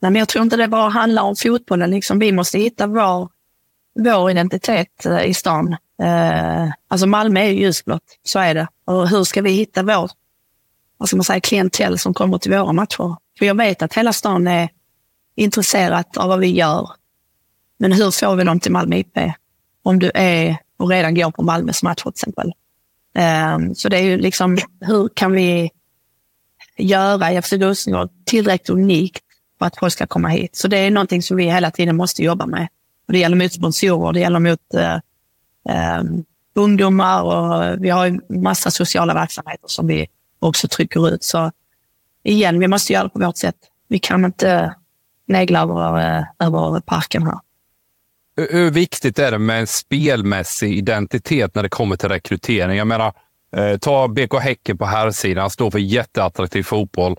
[0.00, 1.90] Nej, men jag tror inte det bara handlar om fotbollen.
[1.90, 3.28] Liksom, vi måste hitta vår,
[4.00, 5.76] vår identitet eh, i stan.
[6.02, 8.68] Eh, alltså Malmö är ju ljusblått, så är det.
[8.84, 10.10] Och hur ska vi hitta vår
[10.96, 13.16] vad ska man säga, klientell som kommer till våra matcher?
[13.38, 14.68] För jag vet att hela stan är
[15.34, 16.90] intresserat av vad vi gör.
[17.78, 19.18] Men hur får vi dem till Malmö IP?
[19.82, 22.52] Om du är och redan går på Malmös match till exempel.
[23.54, 25.70] Um, så det är ju liksom, hur kan vi
[26.76, 29.24] göra FC Rosengård tillräckligt unikt
[29.58, 30.56] för att folk ska komma hit?
[30.56, 32.68] Så det är någonting som vi hela tiden måste jobba med.
[33.06, 36.24] Och det gäller mot sponsorer, det gäller mot uh, um,
[36.54, 40.06] ungdomar och vi har ju massa sociala verksamheter som vi
[40.38, 41.24] också trycker ut.
[41.24, 41.50] Så
[42.22, 43.56] igen, vi måste göra det på vårt sätt.
[43.88, 44.74] Vi kan inte
[45.28, 47.38] negla över, uh, över parken här.
[48.36, 52.78] Hur viktigt är det med en spelmässig identitet när det kommer till rekrytering?
[52.78, 53.12] Jag menar,
[53.56, 57.16] eh, ta BK Häcken på här sidan står för jätteattraktiv fotboll.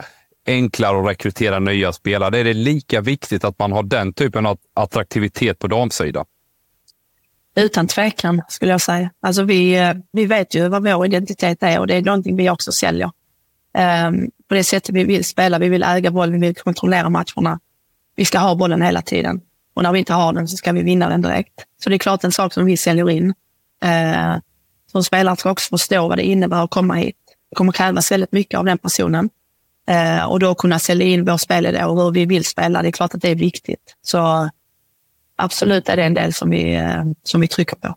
[0.47, 2.39] Enklare att rekrytera nya spelare.
[2.39, 6.26] Är det lika viktigt att man har den typen av attraktivitet på damsidan?
[7.56, 9.10] Utan tvekan skulle jag säga.
[9.22, 12.49] Alltså vi, eh, vi vet ju vad vår identitet är och det är någonting vi
[12.49, 13.12] också säljer.
[14.08, 15.60] Um, på det sättet vi vill spela.
[15.60, 17.60] Vi vill äga boll, vi vill kontrollera matcherna.
[18.16, 19.41] Vi ska ha bollen hela tiden.
[19.76, 21.66] Och när vi inte har den så ska vi vinna den direkt.
[21.84, 23.34] Så det är klart en sak som vi säljer in.
[23.84, 24.36] Eh,
[24.91, 27.16] som spelare ska också förstå vad det innebär att komma hit.
[27.49, 29.30] Det kommer krävas väldigt mycket av den personen.
[29.88, 32.82] Eh, och då kunna sälja in vår spelidé och hur vi vill spela.
[32.82, 33.95] Det är klart att det är viktigt.
[34.01, 34.49] Så
[35.36, 37.95] absolut är det en del som vi, eh, som vi trycker på.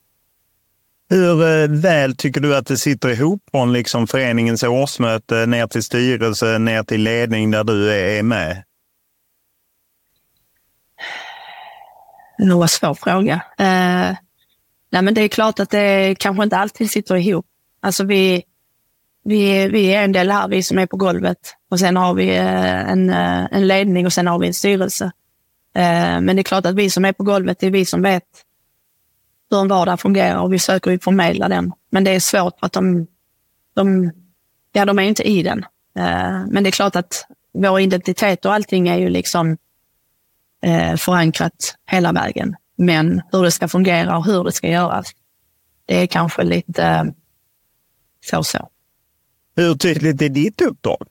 [1.11, 5.83] Hur eh, väl tycker du att det sitter ihop från liksom föreningens årsmöte ner till
[5.83, 8.63] styrelse, ner till ledning där du är med?
[12.39, 13.35] Det var en svår fråga.
[13.59, 14.17] Eh,
[14.91, 17.47] nej, men det är klart att det kanske inte alltid sitter ihop.
[17.81, 18.43] Alltså vi,
[19.25, 21.39] vi, vi är en del här, vi som är på golvet.
[21.71, 25.05] Och sen har vi eh, en, eh, en ledning och sen har vi en styrelse.
[25.75, 28.03] Eh, men det är klart att vi som är på golvet, det är vi som
[28.03, 28.25] vet
[29.51, 31.73] hur en vardag fungerar och vi söker ju förmedla den.
[31.91, 33.07] Men det är svårt för att de,
[33.75, 34.13] de,
[34.73, 35.65] ja, de är inte i den.
[35.99, 39.57] Eh, men det är klart att vår identitet och allting är ju liksom
[40.63, 42.57] eh, förankrat hela vägen.
[42.77, 45.07] Men hur det ska fungera och hur det ska göras,
[45.87, 47.05] det är kanske lite eh,
[48.27, 48.69] så så.
[49.57, 51.07] Hur tydligt är ditt uppdrag?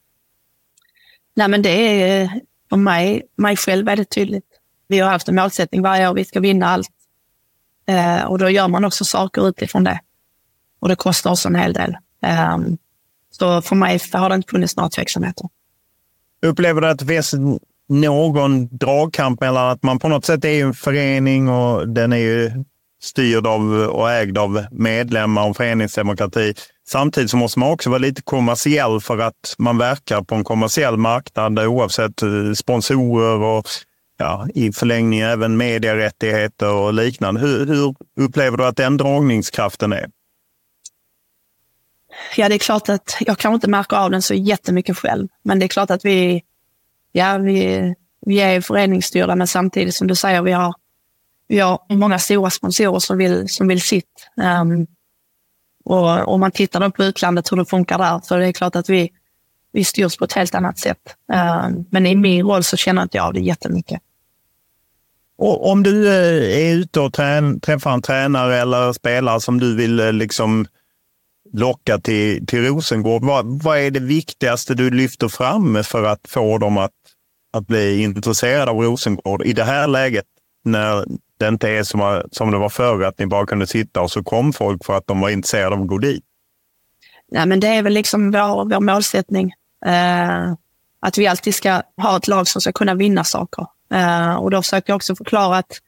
[1.36, 4.46] Nej, men det är för mig, mig själv väldigt tydligt.
[4.88, 6.90] Vi har haft en målsättning varje år, vi ska vinna allt.
[7.88, 10.00] Eh, och då gör man också saker utifrån det.
[10.80, 11.98] Och det kostar oss en hel del.
[12.22, 12.58] Eh,
[13.32, 15.50] så för mig har det inte funnits några tveksamheter.
[16.42, 17.34] Upplever du att det finns
[17.90, 22.52] någon dragkamp mellan att man på något sätt är en förening och den är ju
[23.02, 26.54] styrd av och ägd av medlemmar och föreningsdemokrati.
[26.88, 30.98] Samtidigt så måste man också vara lite kommersiell för att man verkar på en kommersiell
[30.98, 33.66] marknad oavsett eh, sponsorer och
[34.18, 37.42] ja, i förlängningen även medierättigheter och liknande.
[37.42, 40.10] Hur, hur upplever du att den dragningskraften är?
[42.36, 45.60] Ja, det är klart att jag kanske inte märker av den så jättemycket själv, men
[45.60, 46.42] det är klart att vi
[47.12, 47.94] ja, vi,
[48.26, 50.76] vi är föreningsstyrda, men samtidigt som du säger, vi har,
[51.48, 54.30] vi har många stora sponsorer som vill, som vill sitt.
[54.62, 54.88] Um,
[55.86, 58.76] och om man tittar då på utlandet, hur det funkar där, så det är klart
[58.76, 59.10] att vi,
[59.72, 61.16] vi styrs på ett helt annat sätt.
[61.34, 64.02] Um, men i min roll så känner inte jag av det jättemycket.
[65.38, 69.76] Och om du eh, är ute och trän, träffar en tränare eller spelare som du
[69.76, 70.68] vill eh, liksom
[71.54, 76.58] locka till, till Rosengård, vad, vad är det viktigaste du lyfter fram för att få
[76.58, 76.92] dem att,
[77.54, 80.26] att bli intresserade av Rosengård i det här läget
[80.64, 81.06] när
[81.38, 84.24] det inte är som, som det var förr, att ni bara kunde sitta och så
[84.24, 86.24] kom folk för att de var intresserade av att gå dit?
[87.32, 89.54] Nej, men det är väl liksom vår, vår målsättning.
[89.86, 90.54] Eh,
[91.00, 93.66] att vi alltid ska ha ett lag som ska kunna vinna saker.
[93.94, 95.82] Eh, och då försöker jag också förklara att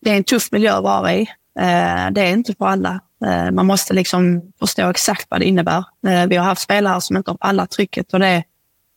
[0.00, 1.20] det är en tuff miljö att vara i.
[1.58, 3.00] Eh, det är inte för alla.
[3.26, 5.84] Eh, man måste liksom förstå exakt vad det innebär.
[6.06, 8.44] Eh, vi har haft spelare som inte har pallat trycket och det,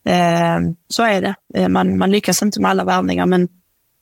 [0.05, 1.69] eh, så är det.
[1.69, 3.47] Man, man lyckas inte med alla värvningar, men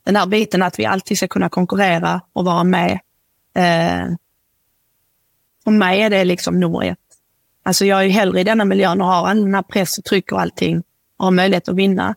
[0.04, 3.00] den här biten att vi alltid ska kunna konkurrera och vara med.
[5.64, 6.98] för mig är det liksom nummer ett.
[7.62, 10.04] Alltså jag är ju hellre i denna miljön och har all den här press och
[10.04, 10.82] tryck och allting
[11.16, 12.14] och har möjlighet att vinna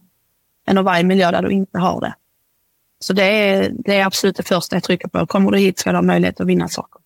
[0.68, 2.16] än att vara i en miljö där du inte har det.
[3.00, 5.28] Så det är, det är absolut det första jag trycker på.
[5.28, 6.99] Kommer du hit ska du ha möjlighet att vinna saker.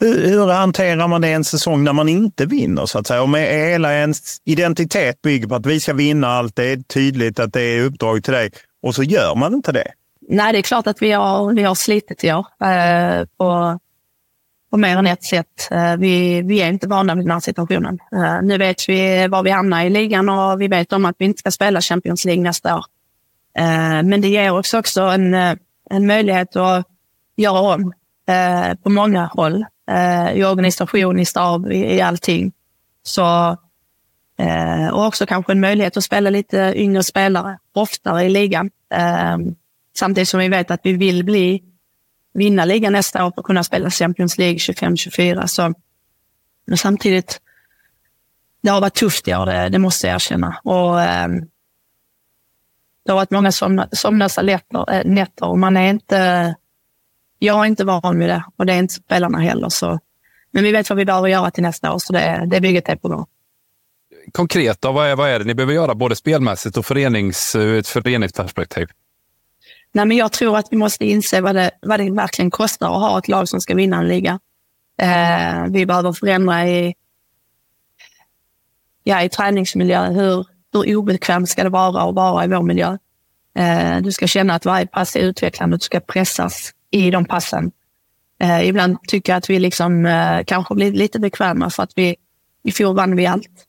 [0.00, 2.86] Hur, hur hanterar man det en säsong när man inte vinner?
[2.86, 3.22] så att säga?
[3.22, 7.52] Om hela ens identitet bygger på att vi ska vinna allt, det är tydligt att
[7.52, 8.50] det är uppdrag till dig
[8.82, 9.92] och så gör man inte det.
[10.28, 13.78] Nej, det är klart att vi har, vi har slitit i år eh, på,
[14.70, 15.68] på mer än ett sätt.
[15.70, 17.98] Eh, vi, vi är inte vana vid den här situationen.
[18.12, 21.24] Eh, nu vet vi var vi hamnar i ligan och vi vet om att vi
[21.24, 22.84] inte ska spela Champions League nästa år.
[23.58, 25.54] Eh, men det ger oss också en, eh,
[25.90, 26.86] en möjlighet att
[27.36, 27.92] göra om
[28.28, 32.52] eh, på många håll eh, i organisation, i stab, i, i allting.
[33.02, 33.56] Så,
[34.38, 38.70] eh, och också kanske en möjlighet att spela lite yngre spelare oftare i ligan.
[38.94, 39.38] Eh,
[39.96, 41.62] samtidigt som vi vet att vi vill bli
[42.34, 45.46] vinna ligan nästa år för att kunna spela Champions League 25-24.
[45.46, 45.74] Så,
[46.66, 47.40] men samtidigt,
[48.62, 50.60] det har varit tufft i år, det, det måste jag erkänna.
[50.64, 51.28] Och, eh,
[53.04, 56.54] det har varit många somna, nätter, eh, nätter och man är inte
[57.42, 59.68] jag är inte van vid det och det är inte spelarna heller.
[59.68, 59.98] Så.
[60.50, 62.96] Men vi vet vad vi behöver göra till nästa år, så det, det bygget är
[62.96, 63.26] på gång.
[64.32, 67.78] Konkret, då, vad, är, vad är det ni behöver göra både spelmässigt och förenings, ur
[67.78, 68.88] ett föreningsperspektiv?
[69.92, 73.00] Nej, men jag tror att vi måste inse vad det, vad det verkligen kostar att
[73.00, 74.40] ha ett lag som ska vinna en liga.
[75.02, 76.94] Eh, vi behöver förändra i,
[79.04, 80.10] ja, i träningsmiljö.
[80.10, 82.98] Hur, hur obekvämt ska det vara att vara i vår miljö?
[83.54, 85.76] Eh, du ska känna att varje pass är utvecklande.
[85.76, 87.72] Du ska pressas i de passen.
[88.40, 92.16] Eh, ibland tycker jag att vi liksom, eh, kanske blir lite bekväma för att vi
[92.62, 93.66] i fjol vann vi allt.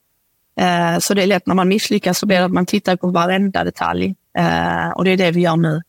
[0.59, 3.07] Eh, så det är lätt när man misslyckas så blir det att man tittar på
[3.07, 4.15] varenda detalj.
[4.37, 5.81] Eh, och det är det vi gör nu.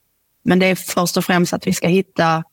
[0.45, 2.45] Men det är först och främst att vi ska hitta,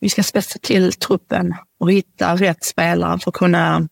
[0.00, 3.88] vi ska spetsa till truppen och hitta rätt spelare för att kunna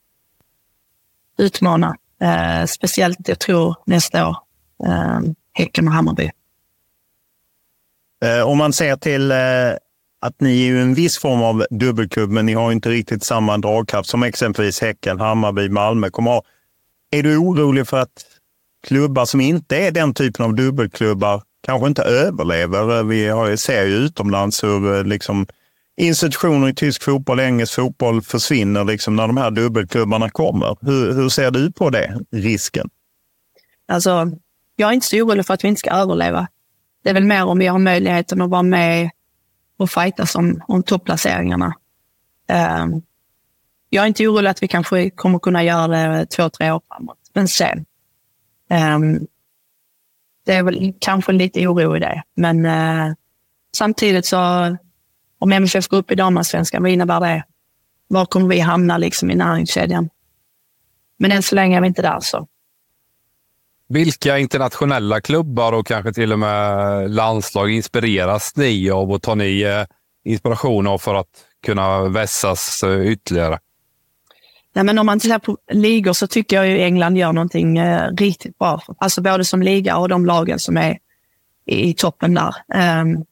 [1.39, 1.97] utmana.
[2.21, 4.37] Eh, speciellt, jag tror, nästa år,
[4.85, 5.21] eh,
[5.53, 6.31] Häcken och Hammarby.
[8.25, 9.37] Eh, om man ser till eh,
[10.21, 13.59] att ni är ju en viss form av dubbelklubb, men ni har inte riktigt samma
[13.59, 16.43] dragkraft som exempelvis Häcken, Hammarby, Malmö kommer ha.
[17.11, 18.27] Är du orolig för att
[18.87, 22.99] klubbar som inte är den typen av dubbelklubbar kanske inte överlever?
[22.99, 25.47] Eh, vi har, ser ju utomlands hur eh, liksom,
[25.97, 30.77] institutioner i tysk fotboll, engelsk fotboll försvinner liksom, när de här dubbelklubbarna kommer.
[30.81, 32.91] Hur, hur ser du på det, risken?
[33.89, 34.31] Alltså,
[34.77, 36.49] jag är inte så orolig för att vi inte ska överleva.
[37.07, 39.11] Det är väl mer om vi har möjligheten att vara med
[39.77, 41.75] och fightas om, om topplaceringarna.
[42.83, 43.03] Um,
[43.91, 47.19] jag är inte orolig att vi kanske kommer kunna göra det två, tre år framåt,
[47.33, 47.85] men sen.
[48.71, 49.27] Um,
[50.47, 53.15] det är väl kanske lite oro i det, men uh,
[53.77, 54.77] samtidigt så
[55.39, 57.45] om MFF går upp i damallsvenskan, vad innebär det?
[58.09, 60.09] Var kommer vi hamna liksom i näringskedjan?
[61.17, 62.49] Men än så länge är vi inte där så.
[63.89, 69.61] Vilka internationella klubbar och kanske till och med landslag inspireras ni av och tar ni
[69.61, 69.85] eh,
[70.25, 73.59] inspiration av för att kunna vässas eh, ytterligare?
[74.73, 78.11] Nej, men om man tittar på ligor så tycker jag ju England gör någonting eh,
[78.17, 78.83] riktigt bra.
[78.99, 80.99] Alltså både som liga och de lagen som är
[81.67, 82.55] i, i toppen där.
[82.75, 83.25] Ehm, um,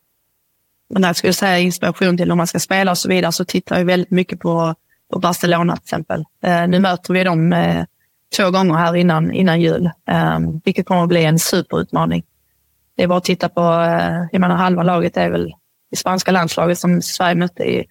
[0.88, 3.44] men när jag skulle säga inspiration till hur man ska spela och så vidare så
[3.44, 4.74] tittar jag väldigt mycket på,
[5.12, 6.20] på Barcelona till exempel.
[6.46, 7.84] Uh, nu möter vi dem uh,
[8.36, 9.90] två gånger här innan, innan jul,
[10.36, 12.24] um, vilket kommer att bli en superutmaning.
[12.96, 15.52] Det är bara att titta på, uh, jag menar halva laget är väl
[15.90, 17.86] det spanska landslaget som Sverige mötte i,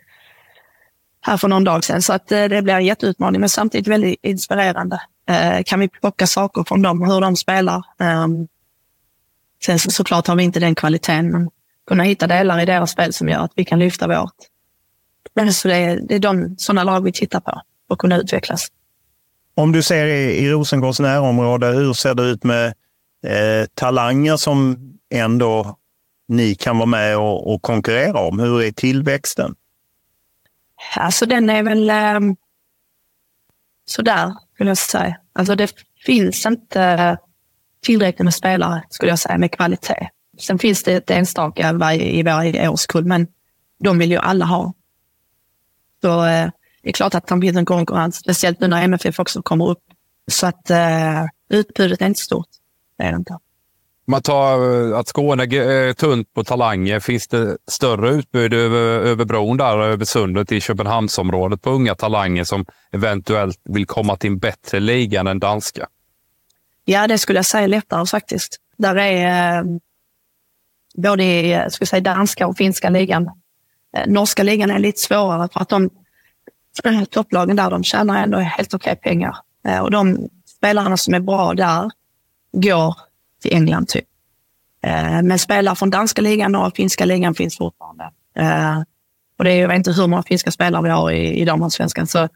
[1.21, 2.01] här för någon dag sedan.
[2.01, 5.01] Så att uh, det blir en jätteutmaning, men samtidigt väldigt inspirerande.
[5.29, 7.83] Uh, kan vi plocka saker från dem, hur de spelar?
[7.99, 8.47] Um,
[9.65, 11.49] sen så, såklart har vi inte den kvaliteten, men
[11.87, 14.35] kunna hitta delar i deras spel som gör att vi kan lyfta vårt.
[15.35, 18.17] Men så det, är, det är de sådana lag vi tittar på för att kunna
[18.17, 18.67] utvecklas.
[19.55, 22.67] Om du ser i, i Rosengårds närområde, hur ser det ut med
[23.25, 24.77] eh, talanger som
[25.09, 25.77] ändå
[26.27, 28.39] ni kan vara med och, och konkurrera om?
[28.39, 29.55] Hur är tillväxten?
[30.95, 32.35] Alltså den är väl eh,
[33.85, 35.17] sådär, skulle jag säga.
[35.33, 35.73] Alltså det
[36.05, 37.17] finns inte
[37.83, 40.09] tillräckligt med spelare, skulle jag säga, med kvalitet.
[40.39, 43.27] Sen finns det ett enstaka i varje årskull, men
[43.79, 44.73] de vill ju alla ha.
[46.01, 46.49] Så eh,
[46.83, 49.83] det är klart att det finns en konkurrens, speciellt nu när MFF också kommer upp.
[50.31, 52.47] Så att eh, utbudet är inte stort.
[52.97, 53.37] Det är det inte.
[54.05, 56.99] Man tar eh, att Skåne är tunt på talanger.
[56.99, 62.43] Finns det större utbud över, över bron där, över sundet i Köpenhamnsområdet på unga talanger
[62.43, 65.87] som eventuellt vill komma till en bättre liga än den danska?
[66.85, 68.57] Ja, det skulle jag säga lättare faktiskt.
[68.77, 69.63] Där är eh,
[70.95, 73.29] både i ska säga, danska och finska ligan.
[73.97, 75.89] Eh, norska ligan är lite svårare för att de
[77.09, 79.37] topplagen där de tjänar ändå helt okej okay pengar.
[79.67, 81.91] Eh, och de spelarna som är bra där
[82.51, 82.95] går
[83.41, 84.05] till England typ.
[84.83, 88.11] Eh, men spelare från danska ligan och finska ligan finns fortfarande.
[88.37, 88.81] Eh,
[89.37, 92.07] och det är, jag vet inte hur många finska spelare vi har i, i damallsvenskan.
[92.07, 92.29] Så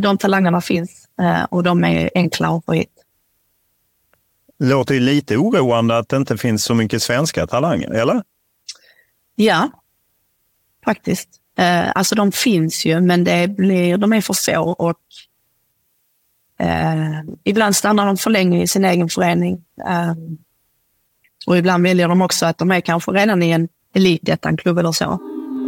[0.00, 1.08] de talangerna finns
[1.48, 2.92] och de är enkla att få hit.
[4.58, 8.22] Låter ju lite oroande att det inte finns så mycket svenska talanger, eller?
[9.34, 9.70] Ja,
[10.84, 11.28] faktiskt.
[11.58, 14.98] Eh, alltså de finns ju, men det blir, de är för få och
[16.60, 19.60] Eh, ibland stannar de för länge i sin egen förening.
[19.88, 20.12] Eh,
[21.46, 25.18] och ibland väljer de också att de är kanske redan i en elitettan-klubb eller så.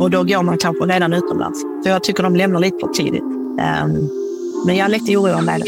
[0.01, 1.61] Och då går man kanske redan utomlands.
[1.85, 3.23] Så jag tycker de lämnar lite för tidigt.
[3.61, 3.87] Eh,
[4.67, 5.67] men jag är lite orolig med det.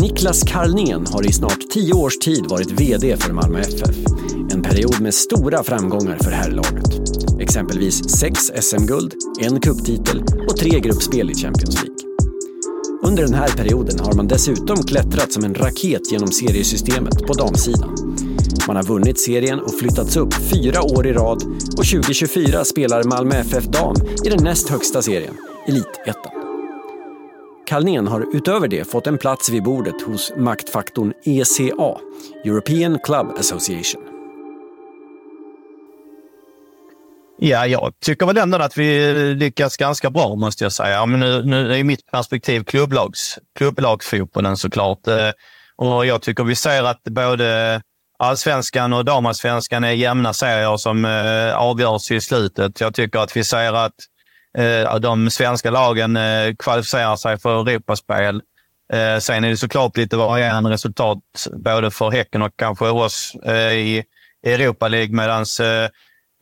[0.00, 3.96] Niklas Karlnén har i snart tio års tid varit VD för Malmö FF.
[4.54, 6.84] En period med stora framgångar för herrlaget.
[7.40, 11.96] Exempelvis sex SM-guld, en kupptitel och tre gruppspel i Champions League.
[13.02, 17.96] Under den här perioden har man dessutom klättrat som en raket genom seriesystemet på damsidan.
[18.66, 21.42] Man har vunnit serien och flyttats upp fyra år i rad
[21.78, 23.94] och 2024 spelar Malmö FF Dam
[24.24, 25.36] i den näst högsta serien,
[25.68, 26.32] Elitettan.
[27.66, 32.00] Kalnén har utöver det fått en plats vid bordet hos maktfaktorn ECA,
[32.44, 34.03] European Club Association.
[37.38, 41.06] Ja, jag tycker väl ändå att vi lyckas ganska bra måste jag säga.
[41.06, 45.06] Men nu, nu är mitt perspektiv klubblags, klubblagsfotbollen såklart.
[45.06, 45.30] Eh,
[45.76, 47.80] och jag tycker vi ser att både
[48.18, 52.80] allsvenskan och damallsvenskan är jämna serier som eh, avgörs i slutet.
[52.80, 53.94] Jag tycker att vi ser att
[54.58, 56.18] eh, de svenska lagen
[56.58, 58.42] kvalificerar sig för Europaspel.
[59.20, 61.18] Sen är det såklart lite varierande resultat
[61.52, 63.32] både för Häcken och kanske oss
[63.72, 64.04] i
[64.46, 65.46] Europa League medan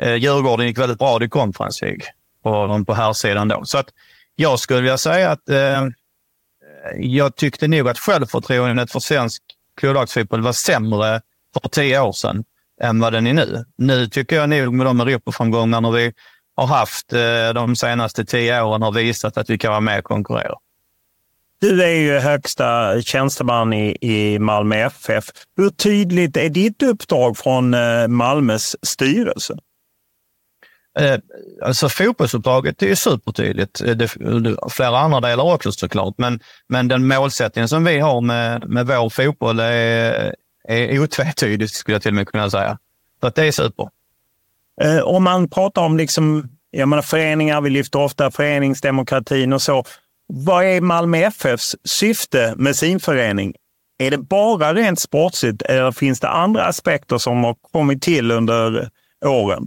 [0.02, 2.02] Eh, Djurgården gick väldigt bra i Conference League
[2.42, 3.64] på, på här sidan då.
[3.64, 3.88] Så att
[4.36, 5.88] jag skulle vilja säga att eh, eh,
[6.96, 9.42] jag tyckte nog att självförtroendet för svensk
[9.76, 11.20] klubblagsfotboll var sämre
[11.54, 12.44] för tio år sedan
[12.82, 13.64] än vad den är nu.
[13.76, 16.12] Nu tycker jag nog med de Europaframgångarna vi
[16.56, 20.04] har haft eh, de senaste tio åren har visat att vi kan vara med och
[20.04, 20.54] konkurrera.
[21.60, 25.24] Du är ju högsta tjänsteman i, i Malmö FF.
[25.56, 29.54] Hur tydligt är ditt uppdrag från eh, Malmös styrelse?
[30.98, 31.18] Eh,
[31.62, 33.80] alltså fotbollsuppdraget är ju supertydligt.
[33.80, 34.08] Eh, det,
[34.70, 39.10] flera andra delar också såklart, men, men den målsättningen som vi har med, med vår
[39.10, 40.34] fotboll är,
[40.68, 42.78] är otvetydig, skulle jag till och med kunna säga.
[43.20, 43.88] Så att det är super.
[44.82, 49.84] Eh, om man pratar om liksom, jag menar, föreningar, vi lyfter ofta föreningsdemokratin och så.
[50.26, 53.54] Vad är Malmö FFs syfte med sin förening?
[53.98, 58.90] Är det bara rent sportsligt eller finns det andra aspekter som har kommit till under
[59.24, 59.66] åren?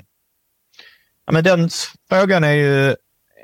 [1.25, 1.69] Ja, men den
[2.09, 2.95] frågan är ju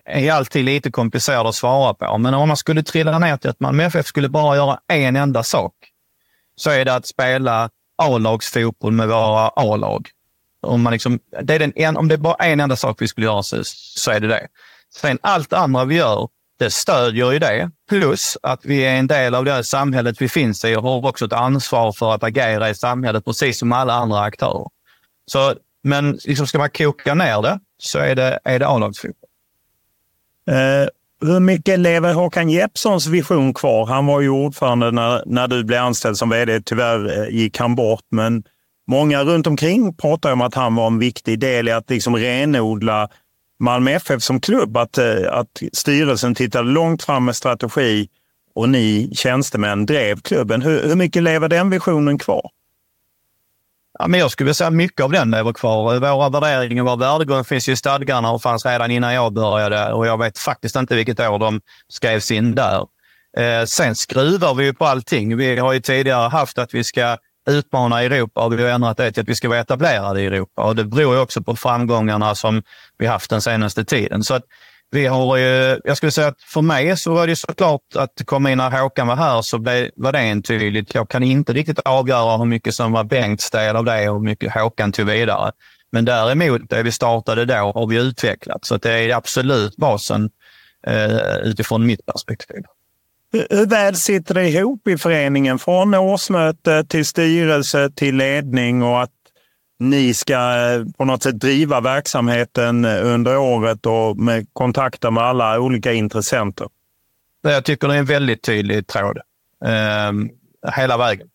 [0.06, 2.18] är alltid lite komplicerad att svara på.
[2.18, 5.44] Men om man skulle trilla ner till att Malmö FF skulle bara göra en enda
[5.44, 5.74] sak,
[6.56, 10.10] så är det att spela A-lagsfotboll med våra A-lag.
[10.62, 13.08] Om, man liksom, det är den en, om det är bara en enda sak vi
[13.08, 14.48] skulle göra så, så är det det.
[14.96, 16.28] Sen allt andra vi gör,
[16.60, 17.72] det stödjer ju det.
[17.90, 21.26] Plus att vi är en del av det samhället vi finns i och har också
[21.26, 24.68] ett ansvar för att agera i samhället, precis som alla andra aktörer.
[25.26, 25.54] Så,
[25.84, 29.30] men liksom ska man koka ner det så är det, är det A-lagsfotboll.
[30.48, 30.88] Eh,
[31.22, 33.86] hur mycket lever Håkan Jeppssons vision kvar?
[33.86, 36.62] Han var ju ordförande när, när du blev anställd som vd.
[36.62, 38.44] Tyvärr eh, gick han bort, men
[38.88, 43.10] många runt omkring pratar om att han var en viktig del i att liksom renodla
[43.60, 44.78] Malmö FF som klubb.
[44.78, 48.10] Att, eh, att styrelsen tittade långt fram med strategi
[48.56, 50.62] och ni tjänstemän drev klubben.
[50.62, 52.50] Hur, hur mycket lever den visionen kvar?
[54.00, 56.00] Ja, men jag skulle vilja säga mycket av den lever kvar.
[56.00, 60.08] Våra värderingar, vår värdegrund finns ju i stadgarna och fanns redan innan jag började och
[60.08, 62.86] jag vet faktiskt inte vilket år de skrevs in där.
[63.38, 65.38] Eh, sen skruvar vi ju på allting.
[65.38, 67.18] Vi har ju tidigare haft att vi ska
[67.50, 70.64] utmana Europa och vi har ändrat det till att vi ska vara etablerade i Europa.
[70.64, 72.64] Och det beror ju också på framgångarna som
[72.98, 74.24] vi haft den senaste tiden.
[74.24, 74.44] Så att
[74.92, 78.52] vi har ju, jag skulle säga att för mig så var det såklart att komma
[78.52, 80.96] in när Håkan var här så blev, var det entydigt.
[80.96, 84.24] Jag kan inte riktigt avgöra hur mycket som var Bengts del av det och hur
[84.26, 85.52] mycket Håkan tog vidare.
[85.92, 88.66] Men däremot, det vi startade då har vi utvecklat.
[88.66, 90.30] Så det är absolut basen
[90.88, 92.64] eh, utifrån mitt perspektiv.
[93.50, 95.60] Hur väl sitter det ihop i föreningen?
[95.60, 99.12] Från årsmöte till styrelse till ledning och att
[99.82, 105.60] ni ska eh, på något sätt driva verksamheten under året och med kontakter med alla
[105.60, 106.68] olika intressenter?
[107.42, 109.18] Jag tycker det är en väldigt tydlig tråd.
[109.66, 110.12] Eh,
[110.76, 111.28] hela vägen.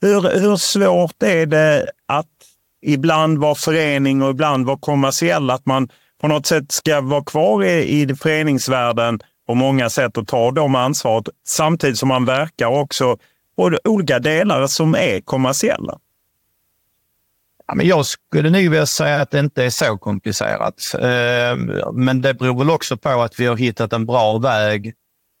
[0.00, 2.26] Hur, hur svårt är det att
[2.82, 5.50] ibland vara förening och ibland vara kommersiell?
[5.50, 5.88] Att man
[6.20, 10.74] på något sätt ska vara kvar i, i föreningsvärlden på många sätt och ta de
[10.74, 13.18] ansvaret samtidigt som man verkar också
[13.56, 15.98] på olika delar som är kommersiella?
[17.68, 20.94] Ja, men jag skulle nog vilja säga att det inte är så komplicerat.
[21.00, 24.94] Ehm, men det beror väl också på att vi har hittat en bra väg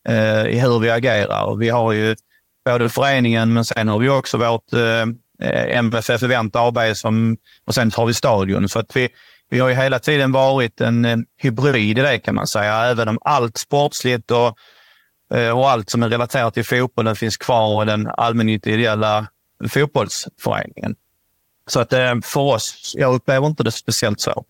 [0.08, 1.56] eh, i hur vi agerar.
[1.56, 2.16] Vi har ju
[2.64, 7.90] både föreningen men sen har vi också vårt eh, MFF Event AB som, och sen
[7.96, 8.68] har vi stadion.
[8.68, 9.08] Så att vi,
[9.50, 12.74] vi har ju hela tiden varit en eh, hybrid i det kan man säga.
[12.74, 14.58] Även om allt sportsligt och,
[15.54, 19.26] och allt som är relaterat till fotbollen finns kvar i den allmännyttiga ideella
[19.68, 20.94] fotbollsföreningen.
[21.66, 24.46] Så att eh, för oss, jag upplever inte det speciellt svårt.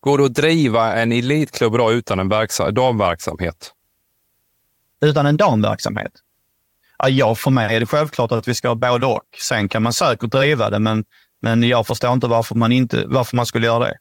[0.00, 2.28] Går det att driva en elitklubb då utan en
[2.74, 3.72] damverksamhet?
[5.00, 6.12] Utan en damverksamhet?
[7.08, 9.22] Ja, för mig är det självklart att vi ska ha både och.
[9.42, 11.04] Sen kan man säkert driva det, men,
[11.42, 13.98] men jag förstår inte varför man, inte, varför man skulle göra det.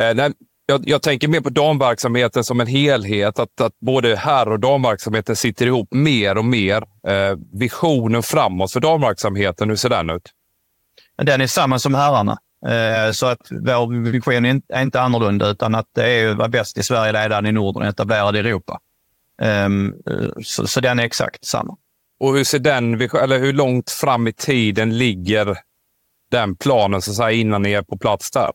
[0.00, 0.32] Eh, nej,
[0.66, 3.38] jag, jag, tänker mer på damverksamheten som en helhet.
[3.38, 6.82] Att, att både herr och damverksamheten sitter ihop mer och mer.
[7.08, 10.32] Eh, visionen framåt för damverksamheten, hur ser den ut?
[11.22, 12.38] Den är samma som herrarna.
[12.66, 16.78] Eh, så att vår vision är inte annorlunda utan att det är att vara bäst
[16.78, 18.80] i Sverige, ledande i Norden och etablerad i Europa.
[19.42, 19.94] Ehm,
[20.44, 21.76] så, den är exakt samma.
[22.20, 25.56] Och hur ser den, eller hur långt fram i tiden ligger
[26.30, 28.50] den planen så att säga, innan ni är på plats där?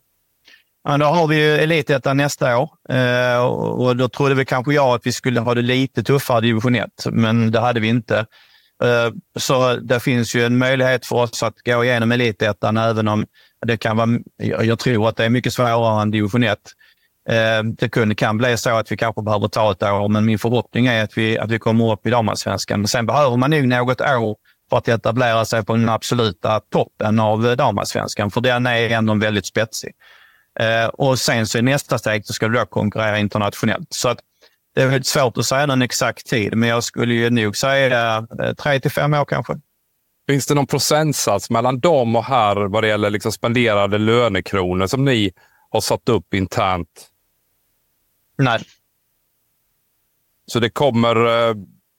[0.83, 4.95] Ja, då har vi ju Elitettan nästa år eh, och då trodde vi kanske jag
[4.95, 8.25] att vi skulle ha det lite tuffare i division 1, men det hade vi inte.
[8.83, 13.25] Eh, så det finns ju en möjlighet för oss att gå igenom elitettan även om
[13.65, 14.09] det kan vara,
[14.65, 16.59] jag tror att det är mycket svårare än division 1.
[17.29, 20.85] Eh, det kan bli så att vi kanske behöver ta ett år, men min förhoppning
[20.85, 22.87] är att vi, att vi kommer upp i damallsvenskan.
[22.87, 24.35] Sen behöver man nog något år
[24.69, 29.15] för att etablera sig på den absoluta toppen av eh, damallsvenskan, för den är ändå
[29.15, 29.91] väldigt spetsig.
[30.93, 33.93] Och sen så i nästa steg så ska du då konkurrera internationellt.
[33.93, 34.19] Så att
[34.73, 38.27] det är väldigt svårt att säga någon exakt tid, men jag skulle ju nog säga
[38.39, 39.59] eh, tre till fem år kanske.
[40.27, 45.05] Finns det någon procentsats mellan dem och här vad det gäller liksom spenderade lönekronor som
[45.05, 45.31] ni
[45.69, 47.09] har satt upp internt?
[48.37, 48.63] Nej.
[50.45, 51.55] Så det kommer eh,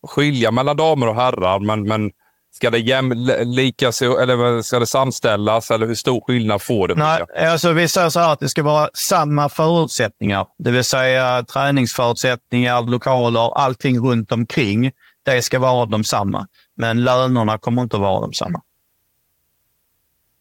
[0.06, 2.10] skilja mellan damer och herrar, men, men
[2.64, 6.94] Ska det jämlika eller ska det samställas eller hur stor skillnad får det?
[6.94, 11.42] Nej, alltså vi säger så här att det ska vara samma förutsättningar, det vill säga
[11.42, 14.90] träningsförutsättningar, lokaler, allting runt omkring.
[15.24, 16.46] Det ska vara de samma,
[16.76, 18.60] men lönerna kommer inte att vara de samma.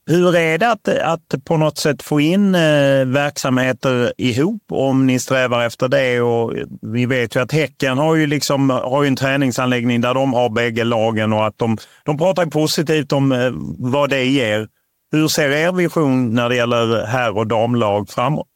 [0.06, 5.20] Hur är det att, att på något sätt få in eh, verksamheter ihop om ni
[5.20, 6.22] strävar efter det?
[6.22, 10.34] Och vi vet ju att Häcken har ju, liksom, har ju en träningsanläggning där de
[10.34, 14.68] har bägge lagen och att de, de pratar positivt om eh, vad det ger.
[15.12, 18.47] Hur ser er vision när det gäller herr och damlag framåt?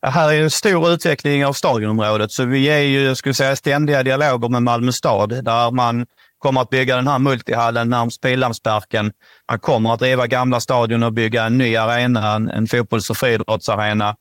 [0.00, 3.56] Ja, här är en stor utveckling av stadionområdet, så vi är ju jag skulle säga,
[3.56, 6.06] ständiga dialoger med Malmö stad där man
[6.44, 9.12] kommer att bygga den här multihallen närmst Pildammsparken.
[9.50, 13.16] Man kommer att riva gamla stadion och bygga en ny arena, en, en fotbolls och
[13.16, 14.16] friidrottsarena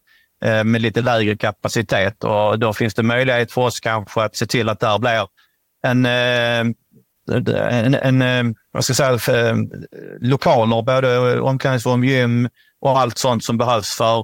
[0.45, 2.23] eh, med lite lägre kapacitet.
[2.23, 5.27] Och då finns det möjlighet för oss kanske att se till att där blir
[5.83, 6.59] en, eh,
[7.71, 9.55] en, en, en vad ska jag säga, eh,
[10.19, 12.49] lokaler, både omklädningsrum, gym
[12.81, 14.23] och allt sånt som behövs för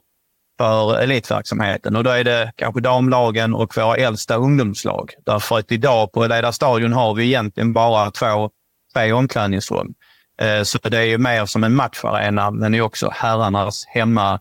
[0.60, 5.14] för elitverksamheten och då är det kanske damlagen och våra äldsta ungdomslag.
[5.26, 8.49] Därför att idag på Leda stadion har vi egentligen bara två,
[8.93, 9.93] tre omklädningsrum.
[10.41, 14.39] Eh, så det är ju mer som en matcharena, men det är också herrarnas hemma,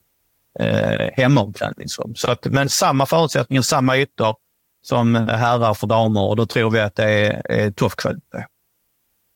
[0.61, 2.15] eh, hemomklädningsrum.
[2.15, 4.35] Så att, men samma förutsättningar, samma ytor
[4.83, 8.45] som herrar för damer och då tror vi att det är, är tuff kvalitet.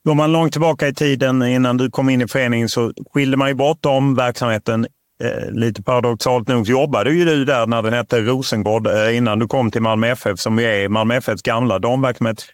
[0.05, 3.49] Går man långt tillbaka i tiden innan du kom in i föreningen så skilde man
[3.49, 4.87] ju bort om verksamheten
[5.23, 9.49] Eh, lite paradoxalt nog jobbade ju du där när den hette Rosengård eh, innan du
[9.49, 12.45] kom till Malmö FF som ju är Malmö FFs gamla damverksamhet.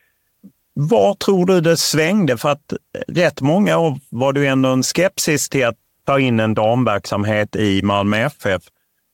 [0.74, 2.36] Var tror du det svängde?
[2.36, 6.40] För att eh, rätt många år var det ändå en skepsis till att ta in
[6.40, 8.62] en damverksamhet i Malmö FF.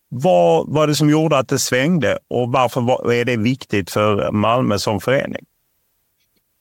[0.09, 4.79] Vad var det som gjorde att det svängde och varför är det viktigt för Malmö
[4.79, 5.45] som förening?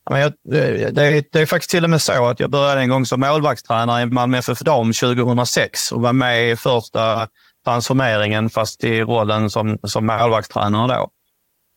[0.10, 0.92] Men jag, det,
[1.32, 4.06] det, är faktiskt till och med så att jag började en gång som målvaktstränare i
[4.06, 7.28] Malmö FF Dam 2006 och var med i första
[7.66, 11.10] transformeringen fast i rollen som, som målvaktstränare då.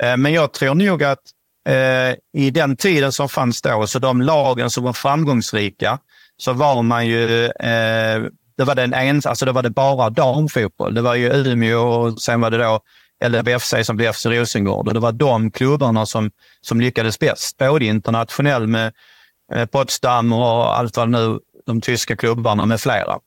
[0.06, 1.22] Eh, men jag tror nog att
[1.68, 5.98] eh, i den tiden som fanns då, så de lagen som var framgångsrika,
[6.36, 8.22] så var man ju eh,
[8.56, 10.94] det var, den ens, alltså det var det bara damfotboll.
[10.94, 12.80] Det var ju Umeå och sen var det då
[13.24, 14.88] LFC som blev FC Rosengård.
[14.88, 18.92] Och det var de klubbarna som, som lyckades bäst, både internationellt med
[19.54, 23.18] eh, Potsdam och allt vad nu, de tyska klubbarna med flera.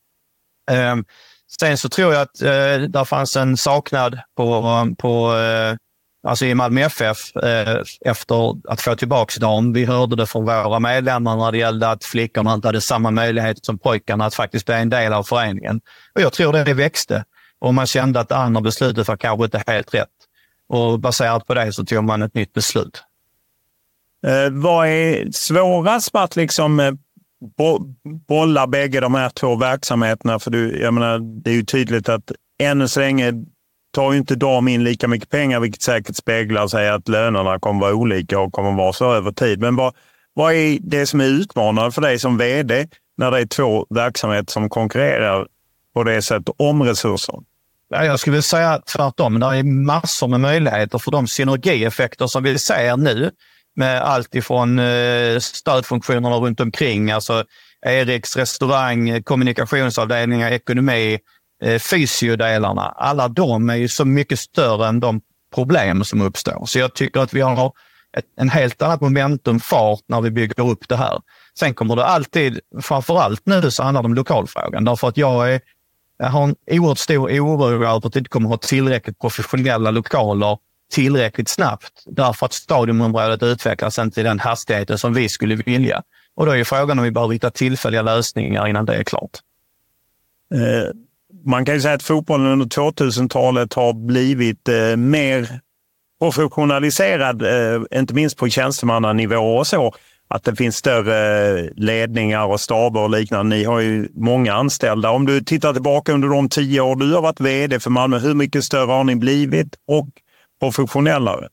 [0.72, 1.06] Ehm,
[1.60, 5.76] sen så tror jag att eh, där fanns en saknad på, på eh,
[6.28, 9.74] alltså i Malmö FF eh, efter att få tillbaka dem.
[9.74, 13.66] Vi hörde det från våra medlemmar när det gällde att flickorna inte hade samma möjlighet
[13.66, 15.82] som pojkarna att faktiskt bli en del av föreningen.
[16.16, 17.24] Och jag tror det växte
[17.60, 20.10] och man kände att det andra beslutet var kanske inte helt rätt.
[20.70, 23.04] Och baserat på det så tog man ett nytt beslut.
[24.28, 26.92] Eh, vad är svårast med att liksom eh,
[27.58, 27.80] bo
[28.28, 30.40] bolla bägge de här två verksamheterna?
[30.40, 33.34] För du, jag menar, det är ju tydligt att ännu så länge
[33.92, 37.82] tar ju inte de in lika mycket pengar, vilket säkert speglar sig att lönerna kommer
[37.82, 39.60] vara olika och kommer vara så över tid.
[39.60, 39.94] Men vad,
[40.34, 42.88] vad är det som är utmanande för dig som vd
[43.18, 45.48] när det är två verksamheter som konkurrerar
[45.94, 47.36] på det sättet om resurser?
[47.90, 49.40] Jag skulle vilja säga tvärtom.
[49.40, 53.32] Det är massor med möjligheter för de synergieffekter som vi ser nu
[53.76, 57.44] med allt ifrån eh, stödfunktionerna runt omkring, alltså
[57.86, 61.20] Eriks restaurang, kommunikationsavdelningar, ekonomi,
[61.64, 62.82] eh, fysiodelarna.
[62.82, 65.22] Alla de är ju så mycket större än de
[65.56, 66.66] problem som uppstår.
[66.66, 67.72] Så jag tycker att vi har
[68.18, 71.22] ett, en helt annat momentum, fart, när vi bygger upp det här.
[71.60, 74.86] Sen kommer det alltid, framför allt nu så handlar det om lokalfrågan.
[74.86, 75.62] Därför att jag, är,
[76.20, 80.58] jag har en oerhört stor oro över att vi inte kommer ha tillräckligt professionella lokaler
[80.92, 82.04] tillräckligt snabbt.
[82.06, 86.04] Därför att stadionområdet utvecklas inte i den hastigheten som vi skulle vilja.
[86.36, 89.32] Och då är frågan om vi behöver hitta tillfälliga lösningar innan det är klart.
[90.54, 90.94] Eh,
[91.46, 95.60] man kan ju säga att fotbollen under 2000-talet har blivit eh, mer
[96.20, 99.94] professionaliserad, eh, inte minst på tjänstemannanivå och så.
[100.32, 103.56] Att det finns större ledningar och staber och liknande.
[103.56, 105.10] Ni har ju många anställda.
[105.10, 108.34] Om du tittar tillbaka under de tio år du har varit vd för Malmö, hur
[108.34, 110.10] mycket större har ni blivit och
[110.60, 111.48] professionellare?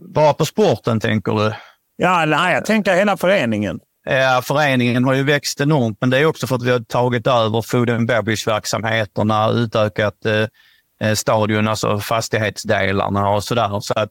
[0.00, 1.52] Bara på sporten tänker du?
[1.96, 3.80] Ja, nej, jag tänker hela föreningen.
[4.04, 7.26] Ja, föreningen har ju växt enormt, men det är också för att vi har tagit
[7.26, 10.46] över food and beverage-verksamheterna, utökat eh,
[11.08, 13.80] eh, stadion, alltså fastighetsdelarna och sådär.
[13.80, 14.10] Så att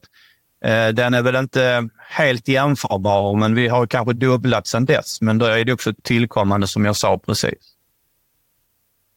[0.92, 5.20] den är väl inte helt jämförbar, men vi har kanske dubblat sedan dess.
[5.20, 7.74] Men då är det också tillkommande som jag sa precis.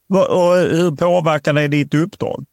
[0.10, 2.46] Och hur påverkar det ditt uppdrag?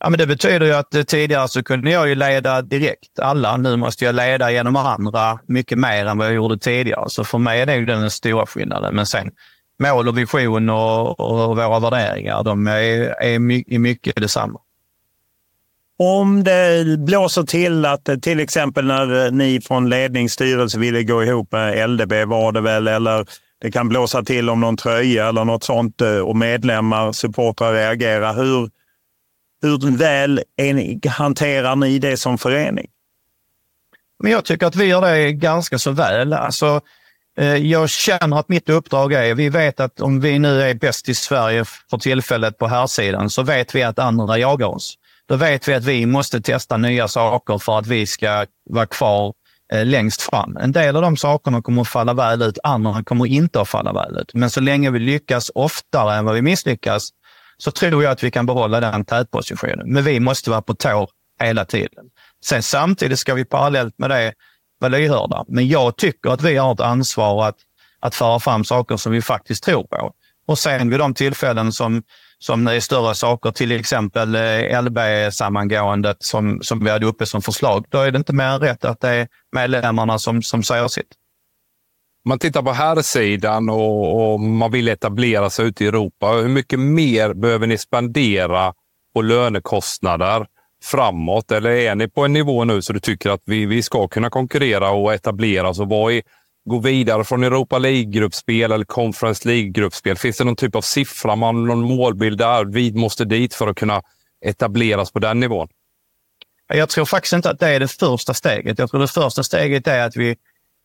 [0.00, 3.56] Ja, men det betyder ju att eh, tidigare så kunde jag ju leda direkt alla.
[3.56, 7.10] Nu måste jag leda genom andra mycket mer än vad jag gjorde tidigare.
[7.10, 8.94] Så för mig är det den stora skillnaden.
[8.94, 9.30] Men sen
[9.78, 14.60] mål och vision och, och våra värderingar, de är, är mycket, mycket detsamma.
[16.00, 21.24] Om det blåser till att eh, till exempel när eh, ni från ledningsstyrelse ville gå
[21.24, 23.26] ihop med LDB var det väl, eller
[23.60, 28.34] det kan blåsa till om någon tröja eller något sånt eh, och medlemmar, supportrar reagerar.
[28.34, 28.70] Hur,
[29.62, 32.86] hur väl ni, hanterar ni det som förening?
[34.22, 36.32] Men jag tycker att vi gör det ganska så väl.
[36.32, 36.80] Alltså,
[37.38, 41.08] eh, jag känner att mitt uppdrag är, vi vet att om vi nu är bäst
[41.08, 44.98] i Sverige för tillfället på här sidan så vet vi att andra jagar oss.
[45.28, 49.34] Då vet vi att vi måste testa nya saker för att vi ska vara kvar
[49.72, 50.56] eh, längst fram.
[50.56, 53.92] En del av de sakerna kommer att falla väl ut, andra kommer inte att falla
[53.92, 54.34] väl ut.
[54.34, 57.08] Men så länge vi lyckas oftare än vad vi misslyckas
[57.58, 59.92] så tror jag att vi kan behålla den tätpositionen.
[59.92, 61.08] Men vi måste vara på tå
[61.40, 62.04] hela tiden.
[62.44, 64.32] Sen samtidigt ska vi parallellt med det
[64.78, 65.44] vara lyhörda.
[65.48, 67.56] Men jag tycker att vi har ett ansvar att,
[68.00, 70.12] att föra fram saker som vi faktiskt tror på.
[70.46, 72.02] Och sen vid de tillfällen som,
[72.38, 77.42] som det är större saker, till exempel eh, LB-sammangåendet som, som vi hade uppe som
[77.42, 80.88] förslag, då är det inte mer än rätt att det är medlemmarna som, som säger
[80.88, 81.14] sitt
[82.28, 86.26] man tittar på här sidan och, och, man vill etablera sig ute i Europa.
[86.32, 88.74] Hur mycket mer behöver ni spendera
[89.14, 90.46] på lönekostnader
[90.84, 91.52] framåt?
[91.52, 94.30] Eller är ni på en nivå nu så du tycker att vi, vi ska kunna
[94.30, 96.22] konkurrera och etablera oss och vad är,
[96.68, 100.16] gå vidare från Europa League-gruppspel eller Conference League-gruppspel?
[100.16, 103.76] Finns det någon typ av siffra, man, någon målbild där vi måste dit för att
[103.76, 104.02] kunna
[104.44, 105.68] etableras på den nivån?
[106.66, 108.78] Jag tror faktiskt inte att det är det första steget.
[108.78, 110.36] Jag tror det första steget är att vi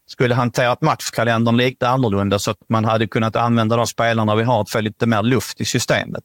[0.08, 4.62] skulle hanterat matchkalendern lite annorlunda så att man hade kunnat använda de spelarna vi har
[4.62, 6.24] att få lite mer luft i systemet.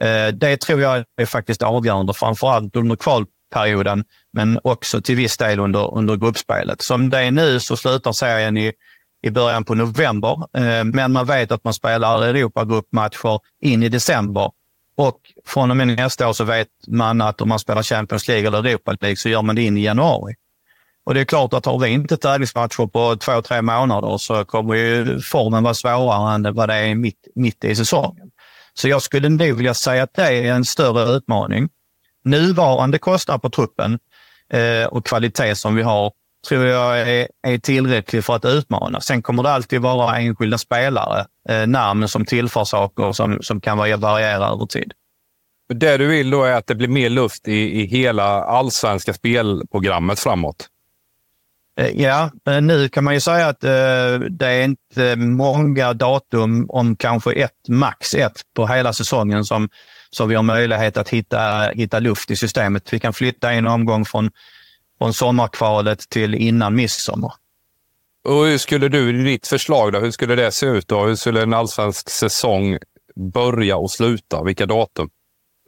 [0.00, 5.36] Eh, det tror jag är faktiskt avgörande, framförallt under kval perioden, men också till viss
[5.36, 6.82] del under, under gruppspelet.
[6.82, 8.72] Som det är nu så slutar serien i,
[9.22, 14.50] i början på november, eh, men man vet att man spelar Europagruppmatcher in i december.
[14.96, 18.46] Och från och med nästa år så vet man att om man spelar Champions League
[18.46, 20.34] eller Europa League så gör man det in i januari.
[21.04, 24.74] Och det är klart att har vi inte tävlingsmatcher på två, tre månader så kommer
[24.74, 28.30] ju formen vara svårare än vad det är mitt, mitt i säsongen.
[28.74, 31.68] Så jag skulle nog vilja säga att det är en större utmaning.
[32.24, 33.98] Nuvarande kostnad på truppen
[34.52, 36.12] eh, och kvalitet som vi har
[36.48, 39.00] tror jag är, är tillräcklig för att utmana.
[39.00, 43.78] Sen kommer det alltid vara enskilda spelare, eh, namn som tillför saker som, som kan
[43.78, 44.92] variera över tid.
[45.74, 50.20] Det du vill då är att det blir mer luft i, i hela allsvenska spelprogrammet
[50.20, 50.68] framåt?
[51.80, 56.96] Eh, ja, nu kan man ju säga att eh, det är inte många datum, om
[56.96, 59.68] kanske ett, max ett på hela säsongen som,
[60.10, 62.92] som vi har möjlighet att hitta, hitta luft i systemet.
[62.92, 64.30] Vi kan flytta en omgång från,
[64.98, 67.32] från sommarkvalet till innan midsommar.
[68.24, 70.88] Och hur skulle du, ditt förslag, då, hur skulle det se ut?
[70.88, 71.04] Då?
[71.04, 72.78] Hur skulle en allsvensk säsong
[73.32, 74.42] börja och sluta?
[74.42, 75.10] Vilka datum?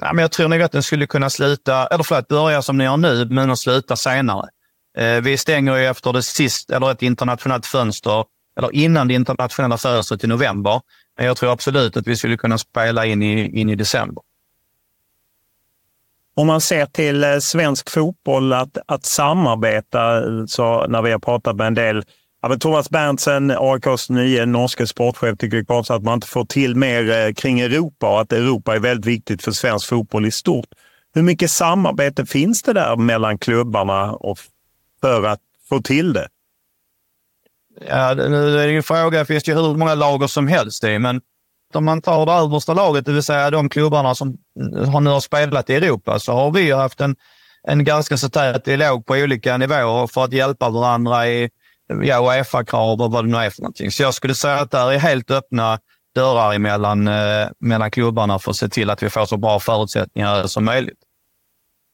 [0.03, 2.85] Ja, men jag tror nog att den skulle kunna sluta, eller förlåt, börja som ni
[2.85, 4.49] gör nu, men att sluta senare.
[4.99, 8.25] Eh, vi stänger ju efter det sist, eller ett internationellt fönster,
[8.59, 10.81] eller innan det internationella fönstret i november.
[11.17, 14.23] Men jag tror absolut att vi skulle kunna spela in i, in i december.
[16.35, 21.57] Om man ser till eh, svensk fotboll, att, att samarbeta, så när vi har pratat
[21.57, 22.05] med en del
[22.45, 27.11] Ja, Thomas Berntsen, AIKs nye norske sportchef, tycker också att man inte får till mer
[27.11, 30.67] eh, kring Europa och att Europa är väldigt viktigt för svensk fotboll i stort.
[31.15, 34.39] Hur mycket samarbete finns det där mellan klubbarna och
[35.01, 36.29] för att få till det?
[37.89, 40.99] Ja, nu är det ju fråga, det finns ju hur många lager som helst i,
[40.99, 41.21] men
[41.77, 44.37] om man tar det översta laget, det vill säga de klubbarna som
[44.93, 47.17] har nu har spelat i Europa, så har vi haft en,
[47.69, 51.51] en ganska så tät dialog på olika nivåer för att hjälpa varandra i
[52.03, 53.91] ja, Uefa-krav och vad det nu är för någonting.
[53.91, 55.79] Så jag skulle säga att det är helt öppna
[56.15, 60.47] dörrar emellan, eh, mellan klubbarna för att se till att vi får så bra förutsättningar
[60.47, 60.99] som möjligt.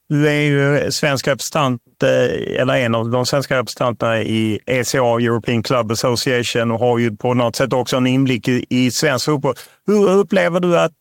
[0.09, 5.62] Du är ju svensk representant, eh, eller en av de svenska representanterna i ECA, European
[5.62, 9.54] Club Association, och har ju på något sätt också en inblick i, i svensk fotboll.
[9.86, 10.92] Hur upplever du att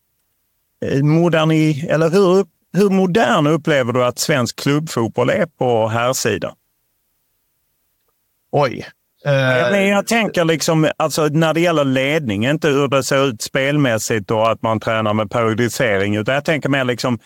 [0.85, 1.51] eh, modern,
[1.89, 6.53] eller hur, hur modern upplever du att svensk klubbfotboll är på här sidan?
[8.51, 8.87] Oj.
[9.27, 14.31] Uh, jag tänker liksom, alltså när det gäller ledning, inte hur det ser ut spelmässigt
[14.31, 17.19] och att man tränar med periodisering, utan jag tänker mer liksom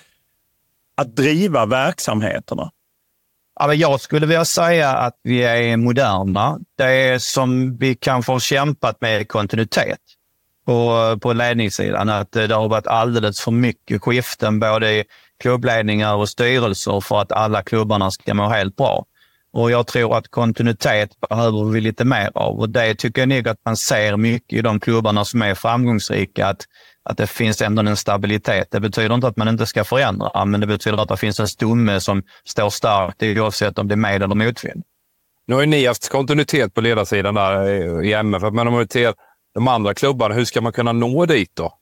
[0.98, 2.72] att driva verksamheterna?
[3.60, 6.60] Ja, jag skulle vilja säga att vi är moderna.
[6.78, 10.00] Det som vi kanske har kämpat med kontinuitet
[10.66, 12.10] på, på ledningssidan.
[12.10, 15.04] Att det har varit alldeles för mycket skiften både i
[15.40, 19.06] klubbledningar och styrelser för att alla klubbarna ska må helt bra.
[19.54, 23.48] Och jag tror att kontinuitet behöver vi lite mer av och det tycker jag nog
[23.48, 26.48] att man ser mycket i de klubbarna som är framgångsrika.
[26.48, 26.66] Att
[27.04, 28.68] att det finns ändå en stabilitet.
[28.72, 31.48] Det betyder inte att man inte ska förändra, men det betyder att det finns en
[31.48, 34.84] stomme som står starkt oavsett om det är med eller motvind.
[35.48, 39.14] Nu har ju ni haft kontinuitet på ledarsidan där i MF, men om vi till
[39.54, 41.78] de andra klubbarna, hur ska man kunna nå dit då?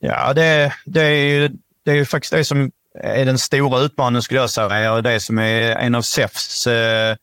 [0.00, 1.48] Ja, det, det, är, ju,
[1.84, 5.20] det är ju faktiskt det som är den stora utmaningen skulle jag säga och det
[5.20, 7.16] som är en av SEFs eh,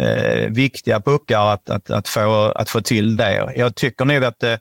[0.00, 3.52] eh, viktiga puckar att, att, att, få, att få till det.
[3.56, 4.56] Jag tycker nog att eh,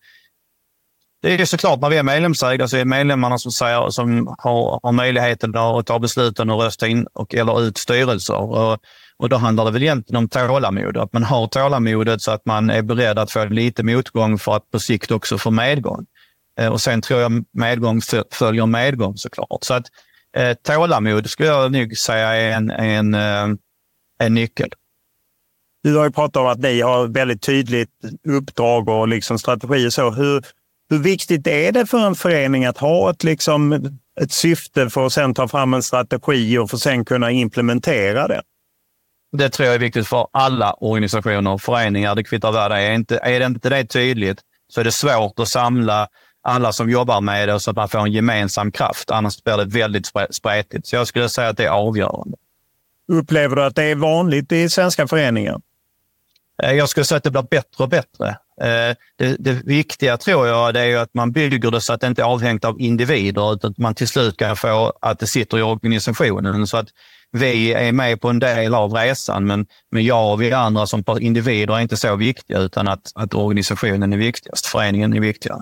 [1.21, 4.79] det är såklart när vi är medlemsägda så är det medlemmarna som, säger, som har,
[4.83, 8.37] har möjligheten att ta besluten och rösta in och, eller ut styrelser.
[8.37, 8.79] Och,
[9.17, 10.97] och då handlar det väl egentligen om tålamod.
[10.97, 14.71] Att man har tålamodet så att man är beredd att få lite motgång för att
[14.71, 16.05] på sikt också få medgång.
[16.59, 18.01] Eh, och sen tror jag medgång
[18.31, 19.63] följer medgång såklart.
[19.63, 19.85] Så att
[20.37, 23.57] eh, tålamod skulle jag nog säga är en, en, eh,
[24.19, 24.69] en nyckel.
[25.83, 27.89] Du har ju pratat om att ni har väldigt tydligt
[28.27, 29.91] uppdrag och liksom strategi.
[29.91, 30.41] Så hur,
[30.91, 33.73] hur viktigt är det för en förening att ha ett, liksom,
[34.21, 38.27] ett syfte för att sen ta fram en strategi och för att sen kunna implementera
[38.27, 38.41] det?
[39.37, 42.15] Det tror jag är viktigt för alla organisationer och föreningar.
[42.15, 42.93] Det kvittar vad det är.
[42.93, 46.07] Inte, är det inte det tydligt så är det svårt att samla
[46.43, 49.11] alla som jobbar med det så att man får en gemensam kraft.
[49.11, 50.87] Annars blir det väldigt spretigt.
[50.87, 52.37] Så jag skulle säga att det är avgörande.
[53.11, 55.61] Upplever du att det är vanligt i svenska föreningar?
[56.63, 58.29] Eh, jag skulle säga att det blir bättre och bättre.
[58.61, 62.07] Eh, det, det viktiga tror jag det är att man bygger det så att det
[62.07, 65.57] inte är avhängt av individer utan att man till slut kan få att det sitter
[65.57, 66.87] i organisationen så att
[67.31, 71.03] vi är med på en del av resan men, men jag och vi andra som
[71.19, 75.61] individer är inte så viktiga utan att, att organisationen är viktigast, föreningen är viktigare.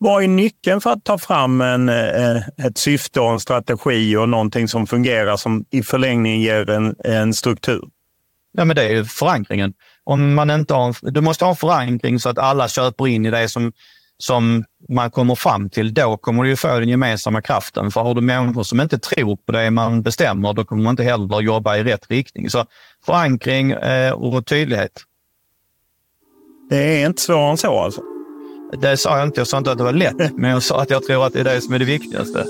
[0.00, 4.68] Vad är nyckeln för att ta fram en, ett syfte och en strategi och någonting
[4.68, 7.88] som fungerar som i förlängningen ger en, en struktur?
[8.52, 9.74] Ja, men det är ju förankringen.
[10.08, 13.30] Om man inte har, du måste ha en förankring så att alla köper in i
[13.30, 13.72] det som,
[14.18, 15.94] som man kommer fram till.
[15.94, 17.90] Då kommer du få den gemensamma kraften.
[17.90, 21.02] För har du människor som inte tror på det man bestämmer, då kommer man inte
[21.02, 22.50] heller jobba i rätt riktning.
[22.50, 22.64] Så
[23.06, 24.92] förankring eh, och tydlighet.
[26.70, 28.02] Det är inte svårare än så alltså?
[28.80, 29.40] Det sa jag inte.
[29.40, 31.40] Jag sa inte att det var lätt, men jag sa att jag tror att det
[31.40, 32.44] är det som är det viktigaste.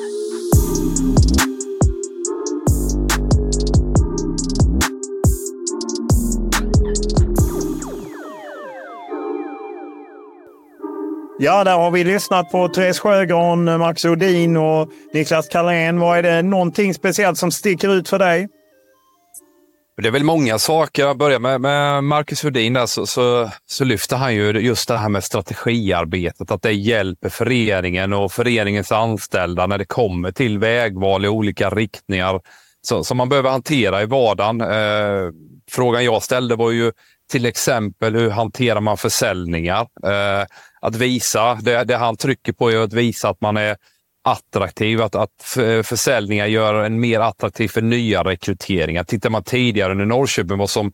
[11.40, 16.00] Ja, där har vi lyssnat på Therese Sjögran, Max Odin och Niklas Carlén.
[16.00, 18.48] Vad är det någonting speciellt som sticker ut för dig?
[20.02, 21.02] Det är väl många saker.
[21.02, 24.96] Jag börjar med, med Marcus Hedin där, så, så, så, lyfter han ju just det
[24.96, 31.24] här med strategiarbetet, att det hjälper föreningen och föreningens anställda när det kommer till vägval
[31.24, 32.40] i olika riktningar
[32.82, 34.60] som man behöver hantera i vardagen.
[34.60, 35.32] Eh,
[35.70, 36.92] frågan jag ställde var ju
[37.30, 39.80] till exempel hur hanterar man försäljningar?
[39.80, 40.46] Eh,
[40.80, 43.76] att visa, det, det han trycker på är att visa att man är
[44.24, 49.04] attraktiv, att, att försäljningar gör en mer attraktiv för nya rekryteringar.
[49.04, 50.92] Tittar man tidigare under Norrköping var som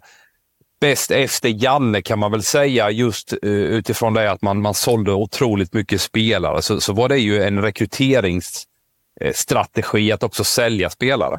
[0.81, 5.13] bäst efter Janne kan man väl säga just uh, utifrån det att man, man sålde
[5.13, 11.39] otroligt mycket spelare så, så var det ju en rekryteringsstrategi att också sälja spelare.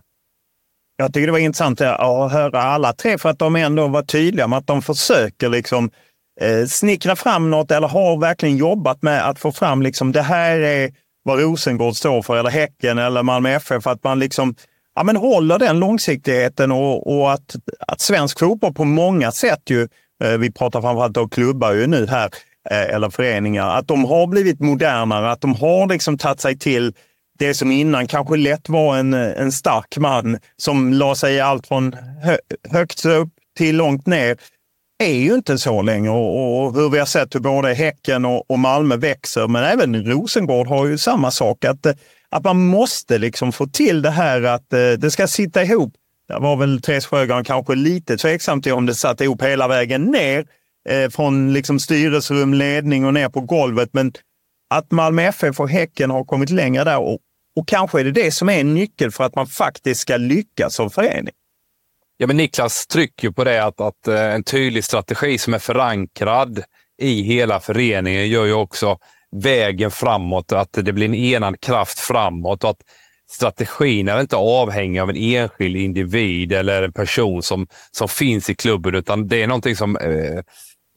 [0.98, 4.48] Jag tycker det var intressant att höra alla tre för att de ändå var tydliga
[4.48, 5.92] med att de försöker liksom
[6.42, 10.60] eh, snickra fram något eller har verkligen jobbat med att få fram liksom det här
[10.60, 10.92] är
[11.24, 13.88] vad Rosengård står för eller Häcken eller Malmö FF.
[13.88, 14.56] Att man liksom
[14.96, 17.56] ja, men håller den långsiktigheten och, och att,
[17.88, 19.88] att svensk fotboll på många sätt ju,
[20.24, 22.30] eh, vi pratar framförallt om klubbar ju nu här,
[22.70, 26.94] eh, eller föreningar, att de har blivit modernare, att de har liksom tagit sig till
[27.40, 31.94] det som innan kanske lätt var en, en stark man som la sig allt från
[32.24, 32.38] hö,
[32.70, 34.38] högt upp till långt ner
[34.98, 38.52] är ju inte så längre och, och hur vi har sett hur både Häcken och,
[38.52, 41.66] och, Malmö växer, men även Rosengård har ju samma sak.
[41.66, 41.94] Att, eh,
[42.30, 45.94] att man måste liksom få till det här att eh, det ska sitta ihop.
[46.28, 50.04] Det var väl Therese Sjögran kanske lite tveksam till om det satt ihop hela vägen
[50.04, 50.46] ner
[50.90, 53.90] eh, från liksom styrelserum, ledning och ner på golvet.
[53.94, 54.14] Men
[54.70, 57.20] att Malmö FF och Häcken har kommit längre där och,
[57.56, 60.76] och kanske är det det som är en nyckel för att man faktiskt ska lyckas
[60.76, 61.34] som förening.
[62.18, 66.64] Ja, men Niklas trycker på det att, att eh, en tydlig strategi som är förankrad
[67.02, 68.98] i hela föreningen gör ju också
[69.36, 72.82] vägen framåt, att det blir en enad kraft framåt och att
[73.32, 78.56] strategin är inte avhängig av en enskild individ eller en person som, som finns i
[78.56, 80.38] klubben, utan det är någonting som eh,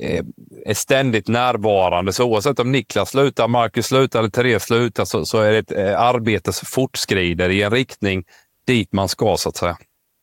[0.03, 0.25] eh
[0.66, 2.12] är ständigt närvarande.
[2.12, 5.73] Så oavsett om Niklas slutar, Marcus slutar eller Therese slutar så, så är det ett
[5.73, 8.25] eh, arbete som fortskrider i en riktning
[8.66, 9.77] dit man ska, så att säga.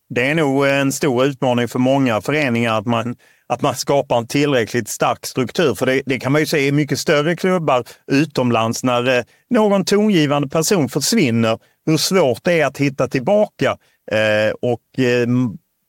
[0.09, 3.15] Det är nog en stor utmaning för många föreningar att man,
[3.47, 5.75] att man skapar en tillräckligt stark struktur.
[5.75, 9.85] För det, det kan man ju se i mycket större klubbar utomlands när eh, någon
[9.85, 13.77] tongivande person försvinner, hur svårt det är att hitta tillbaka.
[14.11, 15.27] Eh, och eh,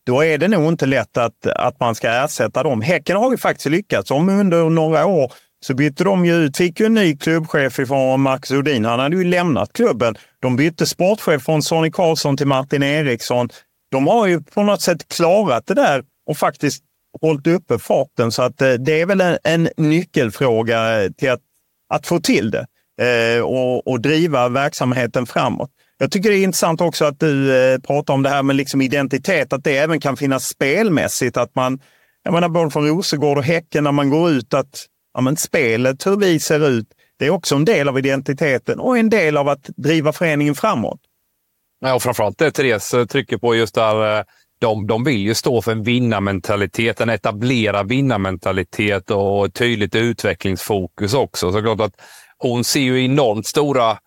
[0.07, 2.81] då är det nog inte lätt att, att man ska ersätta dem.
[2.81, 4.11] Häcken har ju faktiskt lyckats.
[4.11, 8.21] Om under några år så bytte de ju ut, fick ju en ny klubbchef ifrån
[8.21, 8.85] Max Odin.
[8.85, 10.17] Han hade ju lämnat klubben.
[10.41, 13.49] De bytte sportchef från Sonny Karlsson till Martin Eriksson
[13.91, 16.83] de har ju på något sätt klarat det där och faktiskt
[17.21, 18.33] hållit uppe farten.
[18.33, 21.41] Så att eh, det är väl en, en nyckelfråga eh, till att,
[21.95, 22.67] att få till det
[23.03, 25.71] eh, och, och, driva verksamheten framåt.
[25.99, 28.83] Jag tycker det är intressant också att du eh, pratar om det här med liksom
[28.83, 31.37] identitet, att det även kan finnas spelmässigt.
[31.37, 31.81] Att man,
[32.23, 36.07] jag menar både från Rosengård och Häcken när man går ut att ja, men spelet,
[36.07, 36.87] hur vi ser ut,
[37.19, 41.01] det är också en del av identiteten och en del av att driva föreningen framåt.
[41.81, 44.19] Ja, och framförallt det Therese eh, trycker på just där.
[44.19, 44.25] Eh,
[44.59, 51.15] de, de vill ju stå för en vinnarmentalitet, en etablerad vinnarmentalitet och ett tydligt utvecklingsfokus
[51.15, 51.53] också.
[51.53, 52.01] Så klart att
[52.39, 53.99] hon ser ju enormt stora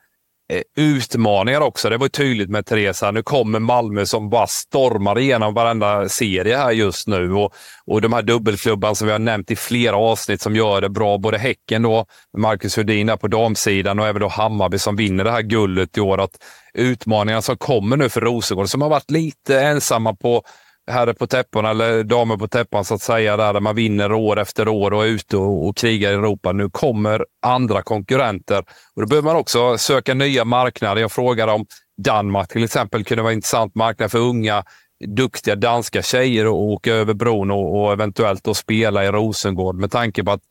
[0.53, 1.89] Eh, utmaningar också.
[1.89, 3.11] Det var tydligt med Teresa.
[3.11, 7.33] Nu kommer Malmö som bara stormar igenom varenda serie här just nu.
[7.33, 7.53] Och,
[7.85, 11.17] och de här dubbelklubbarna som vi har nämnt i flera avsnitt som gör det bra.
[11.17, 12.05] Både Häcken då,
[12.37, 16.01] Marcus Hedin där på damsidan och även då Hammarby som vinner det här guldet i
[16.01, 16.21] år.
[16.21, 16.43] Att
[16.73, 20.43] utmaningarna som kommer nu för Rosengård, som har varit lite ensamma på
[20.89, 24.67] herre på täppan eller damer på täppan så att säga, där, man vinner år efter
[24.67, 26.51] år och är ute och, och krigar i Europa.
[26.51, 28.59] Nu kommer andra konkurrenter
[28.95, 31.01] och då behöver man också söka nya marknader.
[31.01, 31.65] Jag frågade om
[31.97, 34.63] Danmark till exempel kunde vara en intressant marknad för unga
[35.07, 39.91] duktiga danska tjejer att åka över bron och, och eventuellt då spela i Rosengård med
[39.91, 40.41] tanke på att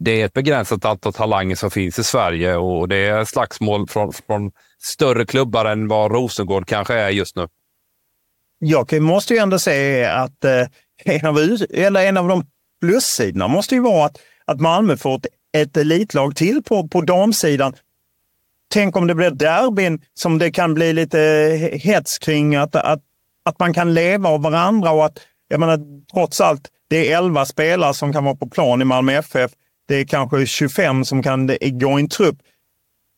[0.00, 4.12] det är ett begränsat antal talanger som finns i Sverige och det är slagsmål från,
[4.12, 4.50] från
[4.82, 7.48] större klubbar än vad Rosengård kanske är just nu.
[8.58, 10.66] Jag måste ju ändå säga att eh,
[11.04, 11.38] en, av,
[11.70, 12.44] eller en av de
[12.80, 15.26] plussidorna måste ju vara att, att Malmö får ett,
[15.56, 17.74] ett elitlag till på, på damsidan.
[18.70, 21.18] Tänk om det blir derbyn som det kan bli lite
[21.82, 23.02] hets kring, att, att,
[23.44, 25.18] att man kan leva av varandra och att,
[25.48, 25.80] jag menar,
[26.12, 29.50] trots allt, det är elva spelare som kan vara på plan i Malmö FF.
[29.88, 32.38] Det är kanske 25 som kan eh, gå i en trupp.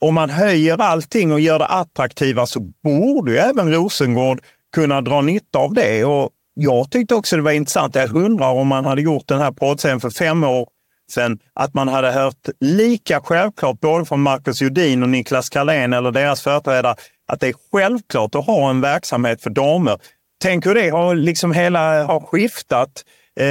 [0.01, 4.41] Om man höjer allting och gör det attraktiva så borde ju även Rosengård
[4.73, 6.05] kunna dra nytta av det.
[6.05, 7.95] Och jag tyckte också det var intressant.
[7.95, 10.69] Jag undrar om man hade gjort den här poddserien för fem år
[11.11, 16.11] sedan, att man hade hört lika självklart både från Marcus Judin och Niklas Carlén eller
[16.11, 16.95] deras företrädare
[17.33, 19.99] att det är självklart att ha en verksamhet för damer.
[20.43, 23.05] Tänk hur det har, liksom hela, har skiftat.
[23.41, 23.47] Eh,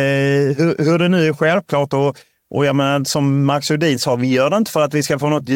[0.58, 1.94] hur, hur, det nu är självklart.
[1.94, 2.18] Och,
[2.50, 5.20] och jag menar, som Max Jodin sa, vi gör det inte för att vi ska
[5.20, 5.56] få något eh,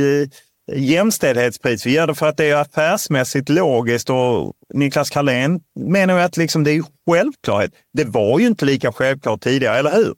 [0.72, 1.86] jämställdhetspris.
[1.86, 6.38] Vi gör det för att det är affärsmässigt logiskt och Niklas Carlén menar ju att
[6.38, 7.72] liksom det är självklarhet.
[7.94, 10.14] Det var ju inte lika självklart tidigare, eller hur?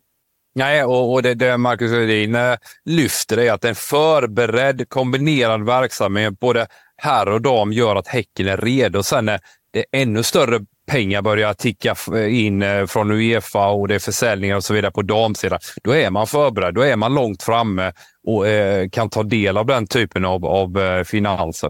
[0.56, 2.56] Nej, och, och det, det Marcus Rudin eh,
[2.86, 6.68] lyfter är att en förberedd kombinerad verksamhet, både
[6.98, 9.04] här och dam, gör att Häcken är redo.
[9.04, 9.40] Sen är
[9.74, 11.96] det ännu större pengar börjar ticka
[12.28, 16.10] in eh, från Uefa och det är försäljningar och så vidare på damsidan, då är
[16.10, 16.74] man förberedd.
[16.74, 17.94] Då är man långt framme
[18.28, 21.70] och eh, kan ta del av den typen av, av eh, finanser.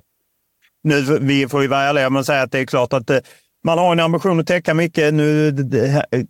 [0.84, 3.20] Nu, vi får ju vara ärliga och säga att det är klart att eh,
[3.64, 5.14] man har en ambition att täcka mycket.
[5.14, 6.22] Nu det, eh,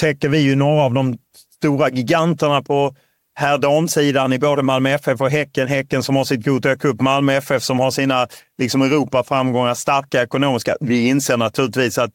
[0.00, 1.18] täcker vi ju några av de
[1.56, 2.94] stora giganterna på
[3.34, 5.68] herr damsidan i både Malmö FF och Häcken.
[5.68, 8.28] Häcken som har sitt Gothia Cup, Malmö FF som har sina
[8.58, 10.76] liksom, Europaframgångar, starka ekonomiska.
[10.80, 12.10] Vi inser naturligtvis att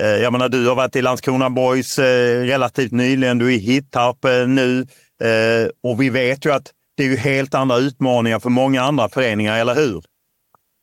[0.00, 3.58] Eh, jag menar, du har varit i Landskrona Boys eh, relativt nyligen, du är i
[3.58, 4.86] Hittarp eh, nu
[5.82, 9.58] och vi vet ju att det är ju helt andra utmaningar för många andra föreningar,
[9.58, 10.02] eller hur?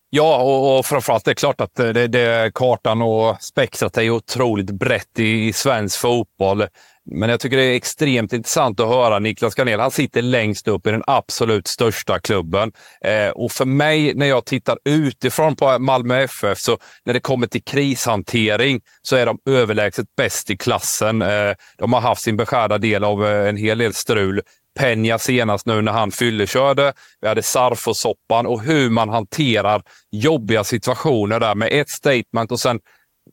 [0.10, 4.72] Ja, och, och framförallt det är klart att det, det, kartan och spektrat är otroligt
[4.72, 6.64] brett i, i svensk fotboll.
[7.06, 9.80] Men jag tycker det är extremt intressant att höra Niklas Garnel.
[9.80, 12.72] Han sitter längst upp i den absolut största klubben.
[13.02, 17.48] Eh, och för mig, när jag tittar utifrån på Malmö FF, så när det kommer
[17.48, 21.22] till krishantering så är de överlägset bäst i klassen.
[21.22, 24.42] Eh, de har haft sin beskärda del av eh, en hel del strul.
[24.80, 26.94] Penja senast nu när han fyllekörde.
[27.22, 29.82] Vi hade Sarfo-soppan och hur man hanterar
[30.12, 32.80] jobbiga situationer där med ett statement och sen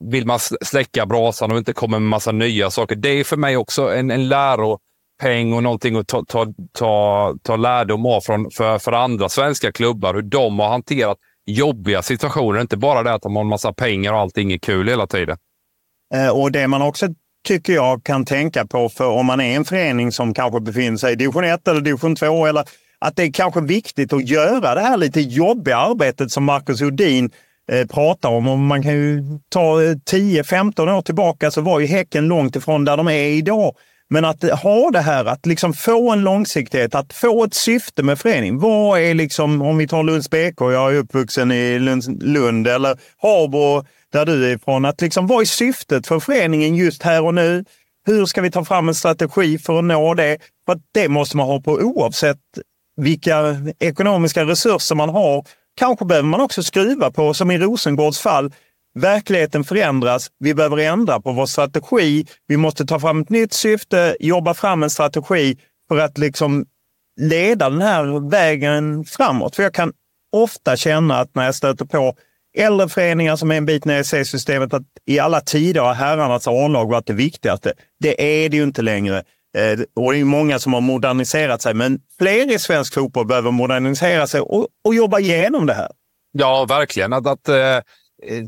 [0.05, 2.97] vill man släcka brasan och inte komma med massa nya saker.
[2.97, 7.57] Det är för mig också en, en läropeng och någonting att ta, ta, ta, ta
[7.57, 10.15] lärdom av från, för, för andra svenska klubbar.
[10.15, 12.61] Hur de har hanterat jobbiga situationer.
[12.61, 15.37] Inte bara det att de har en massa pengar och allting är kul hela tiden.
[16.15, 17.07] Eh, och det man också
[17.49, 21.13] tycker jag kan tänka på för om man är en förening som kanske befinner sig
[21.13, 22.65] i division 1 eller division 2 eller
[22.99, 27.31] att det är kanske viktigt att göra det här lite jobbiga arbetet som Marcus Odin
[27.71, 28.49] eh, pratar om.
[28.49, 32.85] Och man kan ju ta eh, 10-15 år tillbaka så var ju Häcken långt ifrån
[32.85, 33.77] där de är idag.
[34.09, 38.03] Men att eh, ha det här, att liksom få en långsiktighet, att få ett syfte
[38.03, 38.59] med föreningen.
[38.59, 42.99] Vad är liksom, om vi tar Lunds BK, jag är uppvuxen i Lund, Lund eller
[43.23, 47.35] Habo där du är ifrån, att liksom vad är syftet för föreningen just här och
[47.35, 47.65] nu?
[48.07, 50.39] Hur ska vi ta fram en strategi för att nå det?
[50.67, 52.39] För det måste man ha på oavsett
[52.97, 55.45] vilka ekonomiska resurser man har
[55.81, 58.53] Kanske behöver man också skruva på, som i Rosengårds fall,
[58.95, 60.31] verkligheten förändras.
[60.39, 62.27] Vi behöver ändra på vår strategi.
[62.47, 65.59] Vi måste ta fram ett nytt syfte, jobba fram en strategi
[65.89, 66.67] för att liksom
[67.21, 69.57] leda den här vägen framåt.
[69.57, 69.93] För jag kan
[70.33, 72.15] ofta känna att när jag stöter på
[72.59, 76.49] äldre föreningar som är en bit ner i C-systemet, att i alla tider har herrarnas
[76.49, 77.73] A-lag varit det viktigaste.
[78.01, 79.25] Det är det ju inte längre.
[79.59, 83.51] Eh, och det är många som har moderniserat sig, men fler i svensk fotboll behöver
[83.51, 85.89] modernisera sig och, och jobba igenom det här.
[86.33, 87.13] Ja, verkligen.
[87.13, 87.79] Att, att eh,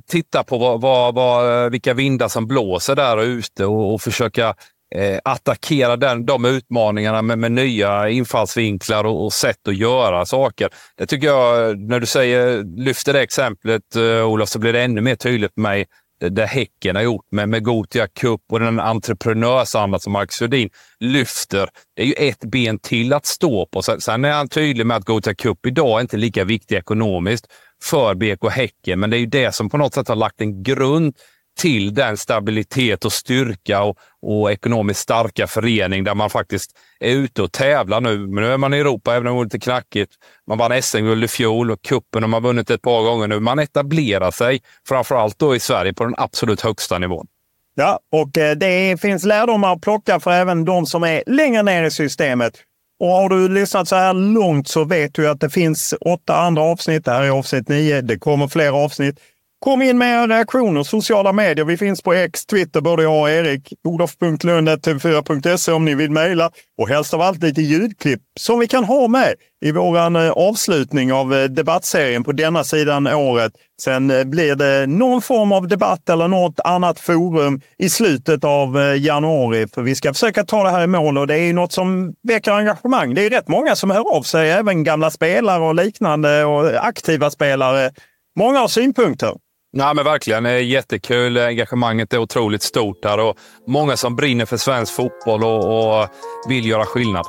[0.07, 4.55] titta på vad, vad, vad, vilka vindar som blåser där ute och, och försöka
[4.95, 10.69] eh, attackera den, de utmaningarna med, med nya infallsvinklar och, och, sätt att göra saker.
[10.97, 15.01] Det tycker jag, när du säger, lyfter det exemplet, eh, Olof, så blir det ännu
[15.01, 15.87] mer tydligt för mig
[16.31, 20.71] det Häcken har gjort med, med Gotia Cup och den entreprenörsanda som Marcus Sjödin
[21.01, 21.69] lyfter.
[21.97, 23.83] Det är ju ett ben till att stå på.
[23.83, 27.47] Sen är han tydlig med att Gotia Cup idag är inte lika viktig ekonomiskt
[27.83, 30.63] för BK Häcken, men det är ju det som på något sätt har lagt en
[30.63, 31.17] grund
[31.59, 36.71] till den stabilitet och styrka och, och ekonomiskt starka förening där man faktiskt
[37.01, 38.19] är ute och tävlar nu.
[38.19, 40.13] Men nu är man i Europa, även om det är lite knackigt.
[40.47, 43.41] Man vann SM-guld i fjol och cupen har man vunnit ett par gånger nu.
[43.41, 47.27] Man etablerar sig, framför allt då i Sverige, på den absolut högsta nivån.
[47.75, 51.85] Ja, och eh, det finns lärdomar att plocka för även de som är längre ner
[51.85, 52.55] i systemet.
[53.03, 56.63] Och har du lyssnat så här långt så vet du att det finns åtta andra
[56.63, 57.05] avsnitt.
[57.05, 58.01] Det här är avsnitt nio.
[58.01, 59.21] Det kommer fler avsnitt.
[59.65, 61.65] Kom in med era reaktioner, sociala medier.
[61.65, 63.73] Vi finns på X, Twitter, både jag och Erik.
[63.85, 66.51] olof.lund.tv4.se om ni vill mejla.
[66.79, 69.35] Och helst av allt lite ljudklipp som vi kan ha med
[69.65, 73.53] i vår eh, avslutning av eh, debattserien på denna sidan året.
[73.83, 78.97] Sen eh, blir det någon form av debatt eller något annat forum i slutet av
[78.97, 79.67] januari.
[79.75, 82.53] För vi ska försöka ta det här i mål och det är något som väcker
[82.53, 83.15] engagemang.
[83.15, 87.31] Det är rätt många som hör av sig, även gamla spelare och liknande och aktiva
[87.31, 87.91] spelare.
[88.37, 89.35] Många har synpunkter.
[89.75, 90.43] Nej, men verkligen.
[90.43, 91.39] Det är jättekul.
[91.39, 93.37] Engagemanget är otroligt stort här och
[93.67, 96.09] många som brinner för svensk fotboll och, och
[96.49, 97.27] vill göra skillnad.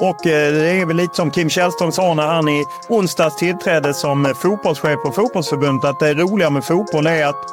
[0.00, 3.94] Och eh, det är väl lite som Kim Källström sa när han i onsdags tillträdde
[3.94, 7.46] som fotbollschef på Fotbollsförbundet, att det roliga med fotboll är att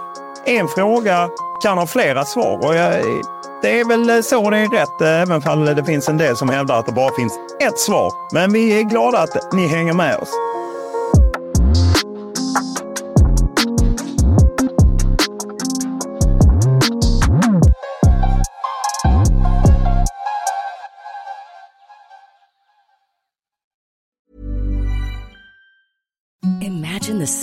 [0.45, 1.29] en fråga
[1.63, 2.65] kan ha flera svar.
[2.65, 2.93] Och jag,
[3.61, 6.49] det är väl så det är rätt, eh, även om det finns en del som
[6.49, 8.11] hävdar att det bara finns ett svar.
[8.33, 10.52] Men vi är glada att ni hänger med oss.
[27.33, 27.42] Peace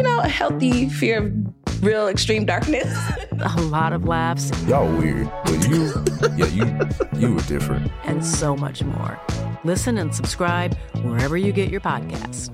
[0.00, 2.88] you know, a healthy fear of real extreme darkness.
[3.32, 4.50] a lot of laughs.
[4.66, 5.92] Y'all weird, but you,
[6.36, 7.92] yeah, you, you were different.
[8.04, 9.20] And so much more.
[9.62, 12.48] Listen and subscribe wherever you get your podcasts.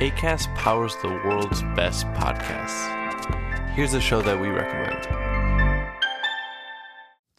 [0.00, 2.96] ACAST powers the world's best podcasts.
[3.74, 5.19] Here's a show that we recommend.